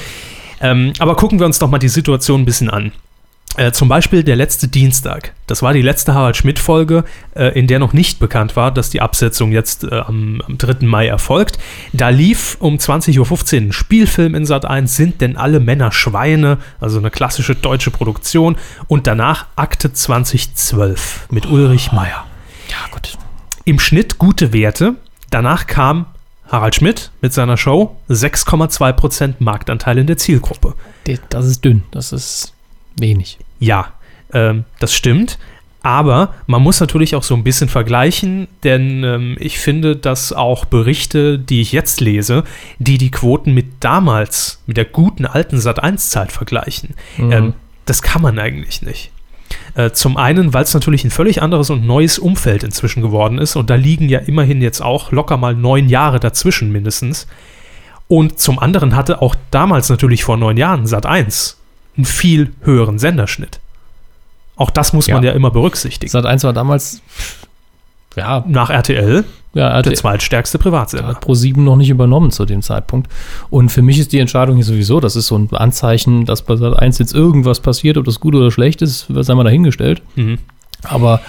Ähm, 0.60 0.92
aber 0.98 1.14
gucken 1.16 1.38
wir 1.38 1.46
uns 1.46 1.58
doch 1.58 1.70
mal 1.70 1.78
die 1.78 1.88
Situation 1.88 2.42
ein 2.42 2.44
bisschen 2.44 2.70
an. 2.70 2.92
Äh, 3.60 3.72
zum 3.72 3.90
Beispiel 3.90 4.24
der 4.24 4.36
letzte 4.36 4.68
Dienstag. 4.68 5.34
Das 5.46 5.60
war 5.60 5.74
die 5.74 5.82
letzte 5.82 6.14
Harald 6.14 6.34
Schmidt-Folge, 6.34 7.04
äh, 7.34 7.48
in 7.48 7.66
der 7.66 7.78
noch 7.78 7.92
nicht 7.92 8.18
bekannt 8.18 8.56
war, 8.56 8.70
dass 8.70 8.88
die 8.88 9.02
Absetzung 9.02 9.52
jetzt 9.52 9.84
äh, 9.84 9.96
am, 9.96 10.40
am 10.46 10.56
3. 10.56 10.86
Mai 10.86 11.08
erfolgt. 11.08 11.58
Da 11.92 12.08
lief 12.08 12.56
um 12.60 12.76
20.15 12.76 13.18
Uhr 13.18 13.60
ein 13.60 13.72
Spielfilm 13.72 14.34
in 14.34 14.46
Sat 14.46 14.64
1, 14.64 14.96
Sind 14.96 15.20
denn 15.20 15.36
alle 15.36 15.60
Männer 15.60 15.92
Schweine? 15.92 16.56
Also 16.80 17.00
eine 17.00 17.10
klassische 17.10 17.54
deutsche 17.54 17.90
Produktion. 17.90 18.56
Und 18.88 19.06
danach 19.06 19.44
Akte 19.56 19.92
2012 19.92 21.26
mit 21.30 21.44
Ulrich 21.44 21.92
Meier. 21.92 22.24
Ja, 22.70 22.78
gut. 22.90 23.18
Im 23.66 23.78
Schnitt 23.78 24.16
gute 24.16 24.54
Werte. 24.54 24.94
Danach 25.28 25.66
kam 25.66 26.06
Harald 26.48 26.76
Schmidt 26.76 27.10
mit 27.20 27.34
seiner 27.34 27.58
Show 27.58 27.98
6,2% 28.08 29.34
Marktanteil 29.38 29.98
in 29.98 30.06
der 30.06 30.16
Zielgruppe. 30.16 30.76
Das 31.28 31.44
ist 31.44 31.62
dünn. 31.62 31.82
Das 31.90 32.14
ist 32.14 32.54
wenig. 32.96 33.38
Ja, 33.58 33.92
ähm, 34.32 34.64
das 34.78 34.94
stimmt. 34.94 35.38
Aber 35.82 36.34
man 36.46 36.62
muss 36.62 36.78
natürlich 36.80 37.14
auch 37.14 37.22
so 37.22 37.34
ein 37.34 37.42
bisschen 37.42 37.68
vergleichen, 37.68 38.48
denn 38.64 39.02
ähm, 39.02 39.36
ich 39.40 39.58
finde, 39.58 39.96
dass 39.96 40.32
auch 40.32 40.66
Berichte, 40.66 41.38
die 41.38 41.62
ich 41.62 41.72
jetzt 41.72 42.00
lese, 42.02 42.44
die 42.78 42.98
die 42.98 43.10
Quoten 43.10 43.54
mit 43.54 43.66
damals, 43.80 44.62
mit 44.66 44.76
der 44.76 44.84
guten 44.84 45.24
alten 45.24 45.56
Sat1-Zeit 45.56 46.32
vergleichen, 46.32 46.94
ähm, 47.18 47.54
das 47.86 48.02
kann 48.02 48.20
man 48.20 48.38
eigentlich 48.38 48.82
nicht. 48.82 49.10
Äh, 49.74 49.90
zum 49.92 50.16
einen, 50.16 50.52
weil 50.52 50.64
es 50.64 50.74
natürlich 50.74 51.04
ein 51.04 51.10
völlig 51.10 51.42
anderes 51.42 51.70
und 51.70 51.86
neues 51.86 52.18
Umfeld 52.18 52.62
inzwischen 52.62 53.02
geworden 53.02 53.38
ist 53.38 53.56
und 53.56 53.70
da 53.70 53.74
liegen 53.74 54.08
ja 54.08 54.18
immerhin 54.18 54.60
jetzt 54.60 54.82
auch 54.82 55.12
locker 55.12 55.38
mal 55.38 55.54
neun 55.54 55.88
Jahre 55.88 56.20
dazwischen 56.20 56.70
mindestens. 56.72 57.26
Und 58.06 58.38
zum 58.38 58.58
anderen 58.58 58.96
hatte 58.96 59.22
auch 59.22 59.34
damals 59.50 59.88
natürlich 59.88 60.24
vor 60.24 60.36
neun 60.36 60.56
Jahren 60.56 60.86
Sat 60.86 61.06
1 61.06 61.59
einen 62.00 62.04
viel 62.06 62.52
höheren 62.62 62.98
Senderschnitt. 62.98 63.60
Auch 64.56 64.70
das 64.70 64.92
muss 64.92 65.08
man 65.08 65.22
Ja. 65.22 65.30
ja 65.30 65.36
immer 65.36 65.50
berücksichtigen. 65.50 66.10
Sat 66.10 66.26
1 66.26 66.44
war 66.44 66.52
damals, 66.52 67.02
ja, 68.16 68.44
Nach 68.48 68.70
RTL 68.70 69.24
ja 69.54 69.68
der 69.68 69.76
hatte 69.78 69.92
zweitstärkste 69.92 70.58
Privatsender. 70.58 71.14
Pro 71.14 71.34
7 71.34 71.62
noch 71.64 71.76
nicht 71.76 71.90
übernommen 71.90 72.30
zu 72.30 72.44
dem 72.44 72.62
Zeitpunkt. 72.62 73.10
Und 73.50 73.70
für 73.70 73.82
mich 73.82 73.98
ist 73.98 74.12
die 74.12 74.18
Entscheidung 74.18 74.56
hier 74.56 74.64
sowieso, 74.64 75.00
das 75.00 75.16
ist 75.16 75.26
so 75.28 75.36
ein 75.36 75.48
Anzeichen, 75.52 76.24
dass 76.24 76.42
bei 76.42 76.56
Sat 76.56 76.78
1 76.78 76.98
jetzt 76.98 77.14
irgendwas 77.14 77.60
passiert, 77.60 77.96
ob 77.96 78.04
das 78.04 78.20
gut 78.20 78.34
oder 78.34 78.50
schlecht 78.50 78.82
ist, 78.82 79.06
sei 79.08 79.34
mal 79.34 79.44
dahingestellt. 79.44 80.02
Mhm. 80.16 80.38
Aber 80.82 81.20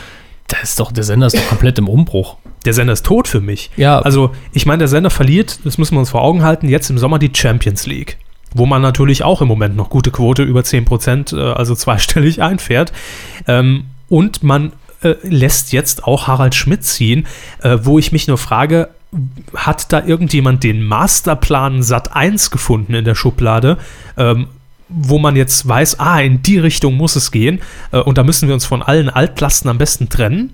da 0.48 0.58
ist 0.58 0.80
doch, 0.80 0.92
der 0.92 1.04
Sender 1.04 1.28
ist 1.28 1.38
doch 1.38 1.48
komplett 1.48 1.80
im 1.80 1.88
Umbruch. 1.88 2.38
Der 2.66 2.74
Sender 2.74 2.94
ist 2.94 3.06
tot 3.06 3.28
für 3.28 3.42
mich. 3.42 3.72
Ja. 3.78 4.00
Also, 4.00 4.32
ich 4.54 4.66
meine, 4.66 4.80
der 4.80 4.88
Sender 4.88 5.10
verliert, 5.10 5.60
das 5.64 5.78
müssen 5.78 5.96
wir 5.96 6.00
uns 6.00 6.10
vor 6.10 6.22
Augen 6.22 6.44
halten, 6.44 6.68
jetzt 6.68 6.90
im 6.90 6.98
Sommer 6.98 7.18
die 7.20 7.32
Champions 7.34 7.88
League. 7.88 8.18
Wo 8.54 8.66
man 8.66 8.82
natürlich 8.82 9.24
auch 9.24 9.42
im 9.42 9.48
Moment 9.48 9.76
noch 9.76 9.90
gute 9.90 10.12
Quote 10.12 10.44
über 10.44 10.62
10%, 10.62 11.36
äh, 11.36 11.54
also 11.54 11.76
zweistellig 11.76 12.42
einfährt. 12.42 12.92
Ähm, 13.48 13.86
und 14.10 14.44
man 14.44 14.74
äh, 15.02 15.16
lässt 15.24 15.72
jetzt 15.72 16.04
auch 16.04 16.28
Harald 16.28 16.56
Schmidt 16.56 16.84
ziehen, 16.84 17.28
äh, 17.62 17.78
wo 17.82 17.98
ich 17.98 18.12
mich 18.12 18.28
nur 18.28 18.38
frage, 18.38 18.90
hat 19.56 19.92
da 19.92 20.06
irgendjemand 20.06 20.64
den 20.64 20.84
Masterplan 20.84 21.84
Sat 21.84 22.16
1 22.16 22.52
gefunden 22.52 22.94
in 22.94 23.06
der 23.06 23.16
Schublade? 23.16 23.78
Ähm, 24.18 24.48
wo 24.94 25.20
man 25.20 25.36
jetzt 25.36 25.68
weiß, 25.68 26.00
ah, 26.00 26.20
in 26.20 26.42
die 26.42 26.60
Richtung 26.60 26.96
muss 26.96 27.16
es 27.16 27.32
gehen 27.32 27.60
äh, 27.92 28.00
und 28.00 28.18
da 28.18 28.24
müssen 28.24 28.48
wir 28.48 28.54
uns 28.54 28.66
von 28.66 28.82
allen 28.82 29.10
Altlasten 29.10 29.70
am 29.70 29.78
besten 29.78 30.10
trennen. 30.10 30.52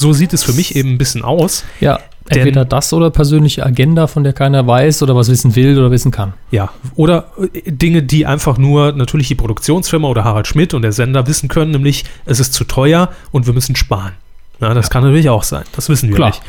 So 0.00 0.14
sieht 0.14 0.32
es 0.32 0.42
für 0.42 0.54
mich 0.54 0.76
eben 0.76 0.92
ein 0.92 0.98
bisschen 0.98 1.22
aus. 1.22 1.62
Ja, 1.78 1.98
entweder 2.30 2.64
das 2.64 2.90
oder 2.94 3.10
persönliche 3.10 3.66
Agenda, 3.66 4.06
von 4.06 4.24
der 4.24 4.32
keiner 4.32 4.66
weiß 4.66 5.02
oder 5.02 5.14
was 5.14 5.30
wissen 5.30 5.54
will 5.56 5.78
oder 5.78 5.90
wissen 5.90 6.10
kann. 6.10 6.32
Ja, 6.50 6.70
oder 6.94 7.26
äh, 7.52 7.70
Dinge, 7.70 8.02
die 8.02 8.24
einfach 8.24 8.56
nur 8.56 8.92
natürlich 8.92 9.28
die 9.28 9.34
Produktionsfirma 9.34 10.08
oder 10.08 10.24
Harald 10.24 10.46
Schmidt 10.46 10.72
und 10.72 10.80
der 10.80 10.92
Sender 10.92 11.26
wissen 11.26 11.50
können, 11.50 11.72
nämlich 11.72 12.04
es 12.24 12.40
ist 12.40 12.54
zu 12.54 12.64
teuer 12.64 13.10
und 13.30 13.46
wir 13.46 13.52
müssen 13.52 13.76
sparen. 13.76 14.12
Na, 14.58 14.72
das 14.72 14.88
kann 14.88 15.02
natürlich 15.02 15.28
auch 15.28 15.42
sein, 15.42 15.64
das 15.72 15.90
wissen 15.90 16.08
wir 16.08 16.16
Klar. 16.16 16.30
nicht. 16.30 16.40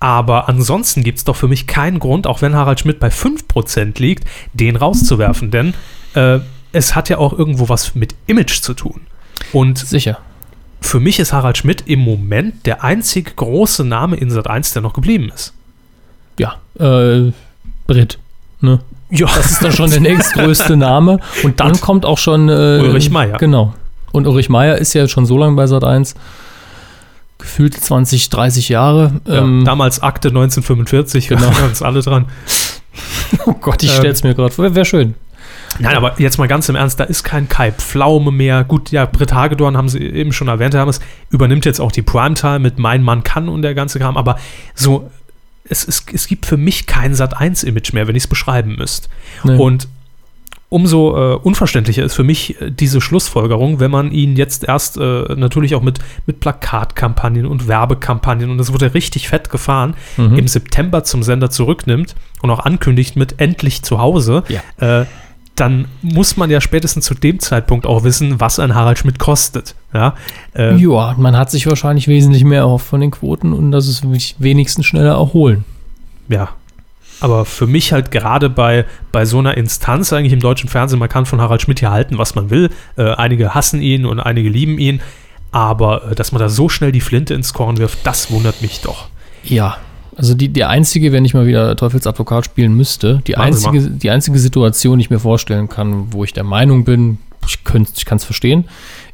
Aber 0.00 0.48
ansonsten 0.48 1.04
gibt 1.04 1.18
es 1.18 1.24
doch 1.24 1.36
für 1.36 1.46
mich 1.46 1.68
keinen 1.68 2.00
Grund, 2.00 2.26
auch 2.26 2.42
wenn 2.42 2.56
Harald 2.56 2.80
Schmidt 2.80 2.98
bei 2.98 3.08
5% 3.08 4.00
liegt, 4.00 4.24
den 4.54 4.74
rauszuwerfen, 4.74 5.52
denn 5.52 5.74
äh, 6.14 6.40
es 6.72 6.96
hat 6.96 7.08
ja 7.08 7.18
auch 7.18 7.32
irgendwo 7.32 7.68
was 7.68 7.94
mit 7.94 8.16
Image 8.26 8.60
zu 8.60 8.74
tun. 8.74 9.02
Und 9.52 9.78
Sicher. 9.78 10.18
Für 10.80 11.00
mich 11.00 11.18
ist 11.18 11.32
Harald 11.32 11.58
Schmidt 11.58 11.84
im 11.86 12.00
Moment 12.00 12.66
der 12.66 12.84
einzig 12.84 13.36
große 13.36 13.84
Name 13.84 14.16
in 14.16 14.30
Sat 14.30 14.46
1, 14.48 14.72
der 14.72 14.82
noch 14.82 14.92
geblieben 14.92 15.30
ist. 15.34 15.52
Ja, 16.38 16.56
äh, 16.78 17.32
Brit. 17.86 18.18
Ne? 18.60 18.80
Ja, 19.10 19.26
Das 19.26 19.52
ist 19.52 19.64
dann 19.64 19.72
schon 19.72 19.90
der 19.90 20.00
nächstgrößte 20.00 20.76
Name. 20.76 21.18
Und 21.42 21.60
dann 21.60 21.80
kommt 21.80 22.04
auch 22.06 22.18
schon 22.18 22.48
äh, 22.48 22.78
Ulrich 22.82 23.10
Meier. 23.10 23.38
Genau. 23.38 23.74
Und 24.12 24.26
Ulrich 24.26 24.48
Meier 24.48 24.76
ist 24.78 24.94
ja 24.94 25.08
schon 25.08 25.26
so 25.26 25.36
lange 25.38 25.56
bei 25.56 25.66
Sat 25.66 25.84
1. 25.84 26.14
Gefühlt 27.38 27.74
20, 27.74 28.30
30 28.30 28.68
Jahre. 28.68 29.20
Ja, 29.26 29.38
Ähm, 29.38 29.64
damals 29.64 30.02
Akte 30.02 30.28
1945, 30.28 31.28
Genau. 31.28 31.50
wir 31.58 31.64
uns 31.66 31.82
alle 31.82 32.00
dran. 32.00 32.26
oh 33.46 33.54
Gott, 33.54 33.82
ich 33.82 33.90
ähm, 33.92 33.98
stell's 33.98 34.22
mir 34.22 34.34
gerade 34.34 34.52
vor. 34.52 34.64
Wäre 34.64 34.74
wär 34.74 34.84
schön. 34.84 35.14
Nein, 35.78 35.96
aber 35.96 36.20
jetzt 36.20 36.38
mal 36.38 36.48
ganz 36.48 36.68
im 36.68 36.76
Ernst, 36.76 36.98
da 37.00 37.04
ist 37.04 37.22
kein 37.22 37.48
Kai 37.48 37.72
Pflaume 37.72 38.30
mehr. 38.30 38.64
Gut, 38.64 38.90
ja, 38.90 39.06
Britt 39.06 39.32
Hagedorn 39.32 39.76
haben 39.76 39.88
sie 39.88 39.98
eben 40.00 40.32
schon 40.32 40.48
erwähnt, 40.48 40.74
Herr 40.74 40.80
Hammes, 40.82 41.00
übernimmt 41.30 41.64
jetzt 41.64 41.80
auch 41.80 41.92
die 41.92 42.02
Primetime 42.02 42.58
mit 42.58 42.78
Mein 42.78 43.02
Mann 43.02 43.22
kann 43.22 43.48
und 43.48 43.62
der 43.62 43.74
ganze 43.74 43.98
Kram, 43.98 44.16
aber 44.16 44.38
so, 44.74 45.10
es, 45.68 45.86
es, 45.86 46.04
es 46.12 46.26
gibt 46.26 46.46
für 46.46 46.56
mich 46.56 46.86
kein 46.86 47.14
Sat1-Image 47.14 47.92
mehr, 47.94 48.06
wenn 48.08 48.16
ich 48.16 48.22
es 48.24 48.26
beschreiben 48.28 48.76
müsste. 48.76 49.08
Nee. 49.44 49.56
Und 49.56 49.86
umso 50.70 51.16
äh, 51.16 51.34
unverständlicher 51.36 52.02
ist 52.04 52.14
für 52.14 52.24
mich 52.24 52.60
äh, 52.60 52.70
diese 52.70 53.00
Schlussfolgerung, 53.00 53.80
wenn 53.80 53.90
man 53.90 54.10
ihn 54.12 54.36
jetzt 54.36 54.64
erst 54.64 54.98
äh, 54.98 55.34
natürlich 55.34 55.74
auch 55.74 55.80
mit, 55.82 55.98
mit 56.26 56.40
Plakatkampagnen 56.40 57.46
und 57.46 57.68
Werbekampagnen, 57.68 58.50
und 58.50 58.58
das 58.58 58.72
wurde 58.72 58.92
richtig 58.94 59.28
fett 59.28 59.48
gefahren, 59.50 59.94
Mhm. 60.18 60.36
im 60.38 60.48
September 60.48 61.04
zum 61.04 61.22
Sender 61.22 61.48
zurücknimmt 61.50 62.14
und 62.42 62.50
auch 62.50 62.60
ankündigt 62.60 63.16
mit 63.16 63.40
endlich 63.40 63.82
zu 63.82 63.98
Hause, 63.98 64.42
Ja. 64.48 65.06
Dann 65.58 65.86
muss 66.02 66.36
man 66.36 66.50
ja 66.50 66.60
spätestens 66.60 67.04
zu 67.04 67.14
dem 67.14 67.40
Zeitpunkt 67.40 67.86
auch 67.86 68.04
wissen, 68.04 68.40
was 68.40 68.58
ein 68.58 68.74
Harald 68.74 68.98
Schmidt 68.98 69.18
kostet. 69.18 69.74
Ja, 69.92 70.14
äh, 70.54 70.74
Ja, 70.76 71.14
man 71.18 71.36
hat 71.36 71.50
sich 71.50 71.66
wahrscheinlich 71.66 72.08
wesentlich 72.08 72.44
mehr 72.44 72.60
erhofft 72.60 72.86
von 72.86 73.00
den 73.00 73.10
Quoten 73.10 73.52
und 73.52 73.72
das 73.72 73.88
ist 73.88 74.02
wirklich 74.02 74.36
wenigstens 74.38 74.86
schneller 74.86 75.12
erholen. 75.12 75.64
ja. 76.28 76.50
Aber 77.20 77.44
für 77.44 77.66
mich 77.66 77.92
halt 77.92 78.12
gerade 78.12 78.48
bei, 78.48 78.84
bei 79.10 79.24
so 79.24 79.40
einer 79.40 79.56
Instanz 79.56 80.12
eigentlich 80.12 80.32
im 80.32 80.38
deutschen 80.38 80.68
Fernsehen, 80.68 81.00
man 81.00 81.08
kann 81.08 81.26
von 81.26 81.40
Harald 81.40 81.60
Schmidt 81.60 81.80
ja 81.80 81.90
halten, 81.90 82.16
was 82.16 82.36
man 82.36 82.48
will. 82.50 82.70
Äh, 82.96 83.10
einige 83.10 83.56
hassen 83.56 83.82
ihn 83.82 84.06
und 84.06 84.20
einige 84.20 84.48
lieben 84.48 84.78
ihn. 84.78 85.00
Aber 85.50 86.12
äh, 86.12 86.14
dass 86.14 86.30
man 86.30 86.40
da 86.40 86.48
so 86.48 86.68
schnell 86.68 86.92
die 86.92 87.00
Flinte 87.00 87.34
ins 87.34 87.52
Korn 87.54 87.78
wirft, 87.78 88.06
das 88.06 88.30
wundert 88.30 88.62
mich 88.62 88.82
doch. 88.82 89.08
Ja, 89.42 89.78
also 90.18 90.34
die, 90.34 90.48
die 90.50 90.64
einzige, 90.64 91.12
wenn 91.12 91.24
ich 91.24 91.32
mal 91.32 91.46
wieder 91.46 91.74
Teufelsadvokat 91.76 92.44
spielen 92.44 92.74
müsste, 92.74 93.22
die 93.26 93.32
Machen 93.32 93.46
einzige, 93.46 93.80
die 93.90 94.10
einzige 94.10 94.38
Situation, 94.38 94.98
die 94.98 95.04
ich 95.04 95.10
mir 95.10 95.20
vorstellen 95.20 95.68
kann, 95.68 96.12
wo 96.12 96.24
ich 96.24 96.32
der 96.32 96.44
Meinung 96.44 96.84
bin, 96.84 97.18
ich, 97.46 97.64
könnt- 97.64 97.92
ich 97.96 98.04
kann 98.04 98.16
es 98.18 98.24
verstehen, 98.24 98.64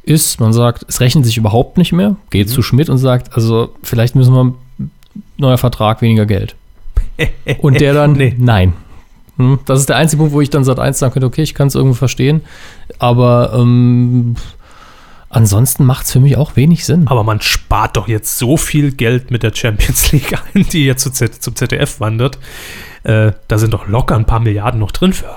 ist, 0.03 0.39
man 0.39 0.51
sagt, 0.51 0.85
es 0.89 0.99
rechnet 0.99 1.25
sich 1.25 1.37
überhaupt 1.37 1.77
nicht 1.77 1.93
mehr, 1.93 2.15
geht 2.31 2.49
zu 2.49 2.61
Schmidt 2.61 2.89
und 2.89 2.97
sagt, 2.97 3.33
also 3.35 3.69
vielleicht 3.83 4.15
müssen 4.15 4.33
wir, 4.33 4.53
neuer 5.37 5.57
Vertrag, 5.57 6.01
weniger 6.01 6.25
Geld. 6.25 6.55
Und 7.59 7.79
der 7.79 7.93
dann, 7.93 8.11
Nee. 8.17 8.35
nein. 8.37 8.73
Hm, 9.37 9.59
Das 9.65 9.79
ist 9.79 9.89
der 9.89 9.97
einzige 9.97 10.19
Punkt, 10.21 10.33
wo 10.33 10.41
ich 10.41 10.49
dann 10.49 10.63
seit 10.63 10.79
eins 10.79 10.99
sagen 10.99 11.13
könnte, 11.13 11.27
okay, 11.27 11.41
ich 11.43 11.53
kann 11.53 11.67
es 11.67 11.75
irgendwo 11.75 11.95
verstehen, 11.95 12.41
aber 12.99 13.53
ähm, 13.57 14.35
ansonsten 15.29 15.85
macht 15.85 16.05
es 16.05 16.11
für 16.11 16.19
mich 16.19 16.37
auch 16.37 16.55
wenig 16.55 16.85
Sinn. 16.85 17.07
Aber 17.07 17.23
man 17.23 17.41
spart 17.41 17.97
doch 17.97 18.07
jetzt 18.07 18.37
so 18.37 18.57
viel 18.57 18.91
Geld 18.91 19.31
mit 19.31 19.43
der 19.43 19.53
Champions 19.53 20.11
League 20.11 20.37
ein, 20.53 20.67
die 20.69 20.85
jetzt 20.85 21.03
zum 21.03 21.55
ZDF 21.55 21.99
wandert. 21.99 22.37
Äh, 23.03 23.33
da 23.47 23.57
sind 23.57 23.73
doch 23.73 23.87
locker 23.87 24.15
ein 24.15 24.25
paar 24.25 24.39
Milliarden 24.39 24.79
noch 24.79 24.91
drin 24.91 25.13
für. 25.13 25.29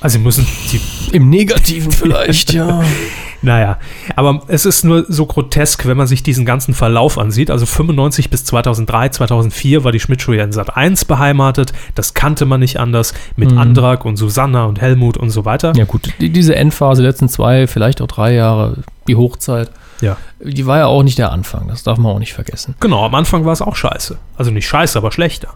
Also 0.00 0.18
sie 0.18 0.24
müssen 0.24 0.46
die 0.72 0.80
Im 1.16 1.28
Negativen 1.30 1.90
vielleicht, 1.90 2.52
ja. 2.52 2.82
Naja, 3.40 3.78
aber 4.16 4.42
es 4.48 4.66
ist 4.66 4.82
nur 4.84 5.04
so 5.08 5.24
grotesk, 5.24 5.86
wenn 5.86 5.96
man 5.96 6.08
sich 6.08 6.24
diesen 6.24 6.44
ganzen 6.44 6.74
Verlauf 6.74 7.18
ansieht. 7.18 7.52
Also 7.52 7.66
95 7.66 8.30
bis 8.30 8.44
2003, 8.44 9.10
2004 9.10 9.84
war 9.84 9.92
die 9.92 10.00
Schmidt-Show 10.00 10.32
ja 10.32 10.42
in 10.42 10.50
Sat 10.50 10.76
1 10.76 11.04
beheimatet. 11.04 11.72
Das 11.94 12.14
kannte 12.14 12.46
man 12.46 12.58
nicht 12.58 12.80
anders 12.80 13.14
mit 13.36 13.52
Mhm. 13.52 13.58
Andrak 13.58 14.04
und 14.04 14.16
Susanna 14.16 14.64
und 14.64 14.80
Helmut 14.80 15.16
und 15.16 15.30
so 15.30 15.44
weiter. 15.44 15.72
Ja 15.76 15.84
gut, 15.84 16.12
die, 16.20 16.30
diese 16.30 16.56
Endphase, 16.56 17.02
die 17.02 17.06
letzten 17.06 17.28
zwei, 17.28 17.68
vielleicht 17.68 18.02
auch 18.02 18.08
drei 18.08 18.34
Jahre, 18.34 18.78
die 19.06 19.14
Hochzeit, 19.14 19.70
Ja. 20.00 20.16
die 20.40 20.66
war 20.66 20.78
ja 20.78 20.86
auch 20.86 21.04
nicht 21.04 21.18
der 21.18 21.30
Anfang, 21.30 21.68
das 21.68 21.84
darf 21.84 21.96
man 21.98 22.10
auch 22.10 22.18
nicht 22.18 22.32
vergessen. 22.34 22.74
Genau, 22.80 23.04
am 23.06 23.14
Anfang 23.14 23.44
war 23.44 23.52
es 23.52 23.62
auch 23.62 23.76
scheiße. 23.76 24.18
Also 24.36 24.50
nicht 24.50 24.66
scheiße, 24.66 24.98
aber 24.98 25.12
schlechter. 25.12 25.54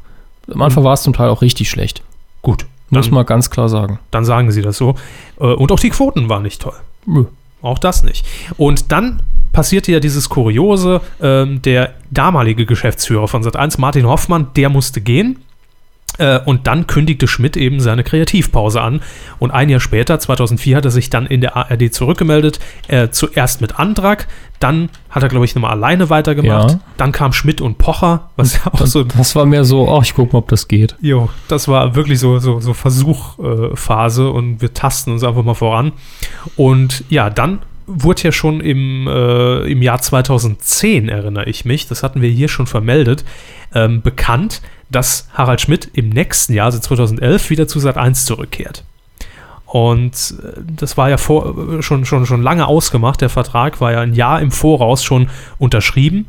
Am 0.52 0.62
Anfang 0.62 0.84
war 0.84 0.92
es 0.94 1.02
zum 1.02 1.14
Teil 1.14 1.30
auch 1.30 1.42
richtig 1.42 1.68
schlecht, 1.68 2.02
Gut, 2.42 2.64
muss 2.98 3.10
man 3.10 3.26
ganz 3.26 3.50
klar 3.50 3.68
sagen. 3.68 3.98
dann 4.10 4.24
sagen 4.24 4.50
sie 4.52 4.62
das 4.62 4.76
so. 4.76 4.94
Äh, 5.40 5.44
Und 5.46 5.72
auch 5.72 5.80
die 5.80 5.90
Quoten 5.90 6.28
waren 6.28 6.42
nicht 6.42 6.60
toll. 6.62 6.74
Nö. 7.06 7.24
Auch 7.62 7.78
das 7.78 8.02
nicht. 8.04 8.26
Und 8.56 8.90
dann 8.92 9.20
passierte 9.52 9.92
ja 9.92 10.00
dieses 10.00 10.28
Kuriose, 10.28 11.00
ähm, 11.20 11.62
der 11.62 11.94
damalige 12.10 12.66
Geschäftsführer 12.66 13.28
von 13.28 13.42
Sat1, 13.42 13.80
Martin 13.80 14.06
Hoffmann, 14.06 14.48
der 14.56 14.68
musste 14.68 15.00
gehen. 15.00 15.38
Äh, 16.18 16.40
und 16.44 16.66
dann 16.66 16.86
kündigte 16.86 17.26
Schmidt 17.26 17.56
eben 17.56 17.80
seine 17.80 18.04
Kreativpause 18.04 18.80
an. 18.80 19.00
Und 19.38 19.50
ein 19.50 19.68
Jahr 19.68 19.80
später, 19.80 20.18
2004, 20.18 20.76
hat 20.76 20.84
er 20.84 20.90
sich 20.90 21.10
dann 21.10 21.26
in 21.26 21.40
der 21.40 21.56
ARD 21.56 21.92
zurückgemeldet. 21.92 22.60
Äh, 22.88 23.08
zuerst 23.10 23.60
mit 23.60 23.78
Antrag, 23.78 24.28
dann 24.60 24.90
hat 25.10 25.22
er, 25.22 25.28
glaube 25.28 25.44
ich, 25.44 25.54
nochmal 25.54 25.72
alleine 25.72 26.10
weitergemacht. 26.10 26.70
Ja. 26.72 26.80
Dann 26.96 27.12
kam 27.12 27.32
Schmidt 27.32 27.60
und 27.60 27.78
Pocher, 27.78 28.30
was 28.36 28.54
ja 28.54 28.72
auch 28.72 28.86
so 28.86 29.04
Das 29.04 29.34
war 29.34 29.46
mehr 29.46 29.64
so, 29.64 29.90
ach, 29.90 30.02
ich 30.02 30.14
gucke 30.14 30.32
mal, 30.32 30.38
ob 30.40 30.48
das 30.48 30.68
geht. 30.68 30.96
Jo, 31.00 31.28
das 31.48 31.66
war 31.68 31.94
wirklich 31.94 32.20
so, 32.20 32.38
so, 32.38 32.60
so 32.60 32.74
Versuchphase 32.74 34.24
äh, 34.24 34.30
und 34.30 34.60
wir 34.60 34.72
tasten 34.74 35.12
uns 35.12 35.24
einfach 35.24 35.42
mal 35.42 35.54
voran. 35.54 35.92
Und 36.56 37.04
ja, 37.08 37.30
dann 37.30 37.60
wurde 37.94 38.22
ja 38.22 38.32
schon 38.32 38.60
im, 38.60 39.06
äh, 39.06 39.70
im 39.70 39.82
Jahr 39.82 40.00
2010, 40.00 41.08
erinnere 41.08 41.46
ich 41.46 41.64
mich, 41.64 41.86
das 41.86 42.02
hatten 42.02 42.22
wir 42.22 42.30
hier 42.30 42.48
schon 42.48 42.66
vermeldet, 42.66 43.24
ähm, 43.74 44.02
bekannt, 44.02 44.62
dass 44.90 45.28
Harald 45.34 45.60
Schmidt 45.60 45.90
im 45.94 46.10
nächsten 46.10 46.52
Jahr, 46.52 46.66
also 46.66 46.78
2011, 46.78 47.50
wieder 47.50 47.68
zu 47.68 47.80
Sat 47.80 47.96
1 47.96 48.24
zurückkehrt. 48.24 48.84
Und 49.66 50.34
äh, 50.42 50.60
das 50.76 50.96
war 50.96 51.08
ja 51.08 51.16
vor, 51.16 51.78
äh, 51.78 51.82
schon, 51.82 52.04
schon, 52.04 52.26
schon 52.26 52.42
lange 52.42 52.66
ausgemacht. 52.66 53.20
Der 53.20 53.30
Vertrag 53.30 53.80
war 53.80 53.92
ja 53.92 54.00
ein 54.00 54.14
Jahr 54.14 54.40
im 54.40 54.50
Voraus 54.50 55.02
schon 55.02 55.28
unterschrieben. 55.58 56.26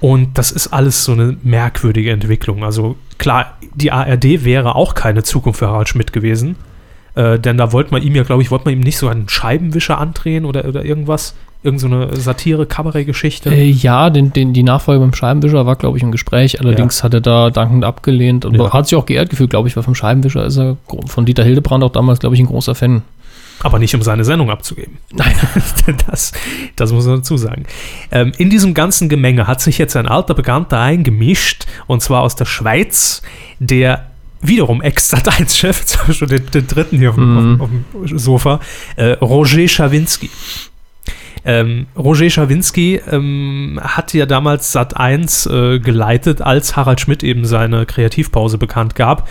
Und 0.00 0.36
das 0.38 0.50
ist 0.50 0.68
alles 0.68 1.04
so 1.04 1.12
eine 1.12 1.36
merkwürdige 1.42 2.10
Entwicklung. 2.10 2.64
Also 2.64 2.96
klar, 3.18 3.58
die 3.74 3.92
ARD 3.92 4.44
wäre 4.44 4.74
auch 4.74 4.94
keine 4.94 5.22
Zukunft 5.22 5.58
für 5.58 5.68
Harald 5.68 5.88
Schmidt 5.88 6.12
gewesen. 6.12 6.56
Äh, 7.20 7.38
denn 7.38 7.58
da 7.58 7.72
wollte 7.72 7.90
man 7.90 8.02
ihm 8.02 8.14
ja, 8.16 8.22
glaube 8.22 8.40
ich, 8.42 8.50
wollte 8.50 8.64
man 8.64 8.72
ihm 8.74 8.80
nicht 8.80 8.96
so 8.96 9.08
einen 9.08 9.28
Scheibenwischer 9.28 9.98
andrehen 9.98 10.46
oder, 10.46 10.64
oder 10.64 10.84
irgendwas. 10.84 11.34
Irgend 11.62 11.80
so 11.80 11.88
eine 11.88 12.16
Satire-Kabarett-Geschichte. 12.16 13.50
Äh, 13.50 13.68
ja, 13.68 14.08
den, 14.08 14.32
den, 14.32 14.54
die 14.54 14.62
Nachfolge 14.62 15.00
beim 15.00 15.12
Scheibenwischer 15.12 15.66
war, 15.66 15.76
glaube 15.76 15.98
ich, 15.98 16.02
im 16.02 16.12
Gespräch. 16.12 16.60
Allerdings 16.60 17.04
hat 17.04 17.12
er 17.12 17.20
da 17.20 17.50
dankend 17.50 17.84
abgelehnt 17.84 18.46
und 18.46 18.54
Ja. 18.54 18.72
hat 18.72 18.88
sich 18.88 18.96
auch 18.96 19.04
geehrt 19.04 19.28
gefühlt, 19.28 19.50
glaube 19.50 19.68
ich, 19.68 19.76
weil 19.76 19.82
vom 19.82 19.94
Scheibenwischer 19.94 20.46
ist 20.46 20.56
er 20.56 20.78
von 21.06 21.26
Dieter 21.26 21.44
Hildebrand 21.44 21.84
auch 21.84 21.92
damals, 21.92 22.20
glaube 22.20 22.34
ich, 22.34 22.40
ein 22.40 22.46
großer 22.46 22.74
Fan. 22.74 23.02
Aber 23.62 23.78
nicht, 23.78 23.94
um 23.94 24.00
seine 24.00 24.24
Sendung 24.24 24.48
abzugeben. 24.48 24.96
Nein. 25.12 25.34
das, 26.10 26.32
das 26.76 26.92
muss 26.92 27.04
man 27.04 27.16
dazu 27.16 27.36
sagen. 27.36 27.64
Ähm, 28.10 28.32
in 28.38 28.48
diesem 28.48 28.72
ganzen 28.72 29.10
Gemenge 29.10 29.46
hat 29.46 29.60
sich 29.60 29.76
jetzt 29.76 29.96
ein 29.96 30.08
alter 30.08 30.32
Bekannter 30.32 30.80
eingemischt, 30.80 31.66
und 31.86 32.00
zwar 32.00 32.22
aus 32.22 32.36
der 32.36 32.46
Schweiz, 32.46 33.20
der 33.58 34.06
wiederum 34.42 34.80
Ex-Sat1-Chef, 34.82 35.78
jetzt 35.80 35.98
habe 36.00 36.12
ich 36.12 36.18
schon 36.18 36.28
den, 36.28 36.46
den 36.46 36.66
dritten 36.66 36.98
hier 36.98 37.10
auf, 37.10 37.16
dem- 37.16 37.52
Mhm. 37.54 37.60
auf, 37.60 37.70
auf 38.02 38.08
dem 38.08 38.18
Sofa, 38.18 38.60
äh, 38.96 39.12
Roger 39.20 39.66
Schawinski. 39.68 40.30
Ähm, 41.44 41.86
Roger 41.96 42.28
Schawinski 42.28 43.00
ähm, 43.10 43.80
hat 43.82 44.12
ja 44.12 44.26
damals 44.26 44.74
Sat1 44.76 45.50
äh, 45.50 45.78
geleitet, 45.78 46.42
als 46.42 46.76
Harald 46.76 47.00
Schmidt 47.00 47.22
eben 47.22 47.46
seine 47.46 47.86
Kreativpause 47.86 48.58
bekannt 48.58 48.94
gab. 48.94 49.26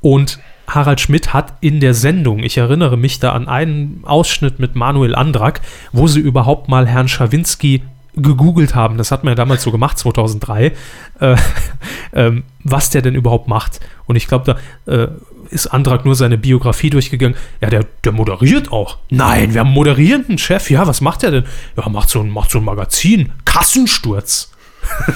Und 0.00 0.38
Harald 0.68 1.00
Schmidt 1.00 1.32
hat 1.32 1.54
in 1.60 1.80
der 1.80 1.94
Sendung, 1.94 2.40
ich 2.44 2.58
erinnere 2.58 2.96
mich 2.96 3.18
da 3.18 3.32
an 3.32 3.48
einen 3.48 4.02
Ausschnitt 4.04 4.58
mit 4.60 4.76
Manuel 4.76 5.14
Andrak, 5.16 5.60
wo 5.92 6.06
sie 6.06 6.20
überhaupt 6.20 6.68
mal 6.68 6.86
Herrn 6.86 7.08
Schawinski 7.08 7.82
gegoogelt 8.20 8.74
haben, 8.74 8.98
das 8.98 9.10
hat 9.10 9.24
man 9.24 9.32
ja 9.32 9.34
damals 9.34 9.62
so 9.62 9.70
gemacht, 9.70 9.98
2003, 9.98 10.72
äh, 11.20 11.36
ähm, 12.12 12.44
was 12.64 12.90
der 12.90 13.02
denn 13.02 13.14
überhaupt 13.14 13.48
macht. 13.48 13.80
Und 14.06 14.16
ich 14.16 14.26
glaube, 14.26 14.56
da 14.86 14.92
äh, 14.92 15.08
ist 15.50 15.66
Antrag 15.68 16.04
nur 16.04 16.14
seine 16.14 16.38
Biografie 16.38 16.90
durchgegangen. 16.90 17.36
Ja, 17.60 17.70
der, 17.70 17.86
der 18.04 18.12
moderiert 18.12 18.72
auch. 18.72 18.98
Nein, 19.10 19.54
wir 19.54 19.60
haben 19.60 19.68
einen 19.68 19.74
moderierenden 19.74 20.38
Chef. 20.38 20.70
Ja, 20.70 20.86
was 20.86 21.00
macht 21.00 21.22
der 21.22 21.30
denn? 21.30 21.44
Ja, 21.76 21.88
macht 21.88 22.10
so 22.10 22.20
ein, 22.20 22.30
macht 22.30 22.50
so 22.50 22.58
ein 22.58 22.64
Magazin. 22.64 23.32
Kassensturz. 23.44 24.52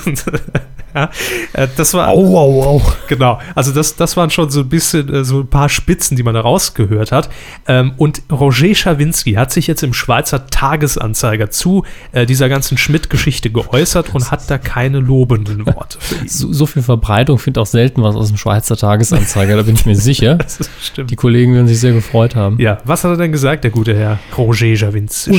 ja, 0.94 1.10
äh, 1.52 1.68
das 1.76 1.94
war. 1.94 2.08
Au, 2.08 2.36
au, 2.36 2.62
au. 2.62 2.82
Genau. 3.08 3.40
Also 3.54 3.72
das, 3.72 3.96
das 3.96 4.16
waren 4.16 4.30
schon 4.30 4.50
so 4.50 4.60
ein 4.60 4.68
bisschen 4.68 5.08
äh, 5.12 5.24
so 5.24 5.40
ein 5.40 5.46
paar 5.46 5.68
Spitzen, 5.68 6.16
die 6.16 6.22
man 6.22 6.34
da 6.34 6.40
rausgehört 6.40 7.12
hat. 7.12 7.30
Ähm, 7.66 7.92
und 7.96 8.22
Roger 8.30 8.74
Schawinski 8.74 9.32
hat 9.34 9.52
sich 9.52 9.66
jetzt 9.66 9.82
im 9.82 9.94
Schweizer 9.94 10.46
Tagesanzeiger 10.46 11.50
zu 11.50 11.84
äh, 12.12 12.26
dieser 12.26 12.48
ganzen 12.48 12.78
Schmidt-Geschichte 12.78 13.50
geäußert 13.50 14.14
und 14.14 14.30
hat 14.30 14.50
da 14.50 14.58
keine 14.58 15.00
lobenden 15.00 15.66
Worte. 15.66 15.98
So, 16.26 16.52
so 16.52 16.66
viel 16.66 16.82
Verbreitung 16.82 17.38
findet 17.38 17.60
auch 17.60 17.66
selten 17.66 18.02
was 18.02 18.14
aus 18.16 18.28
dem 18.28 18.36
Schweizer 18.36 18.76
Tagesanzeiger, 18.76 19.56
da 19.56 19.62
bin 19.62 19.74
ich 19.74 19.86
mir 19.86 19.96
sicher. 19.96 20.38
Die 20.96 21.16
Kollegen 21.16 21.54
werden 21.54 21.68
sich 21.68 21.80
sehr 21.80 21.92
gefreut 21.92 22.36
haben. 22.36 22.58
ja, 22.58 22.78
was 22.84 23.04
hat 23.04 23.12
er 23.12 23.16
denn 23.16 23.32
gesagt, 23.32 23.64
der 23.64 23.70
gute 23.70 23.94
Herr 23.94 24.18
Roger 24.36 24.76
Schawinski? 24.76 25.30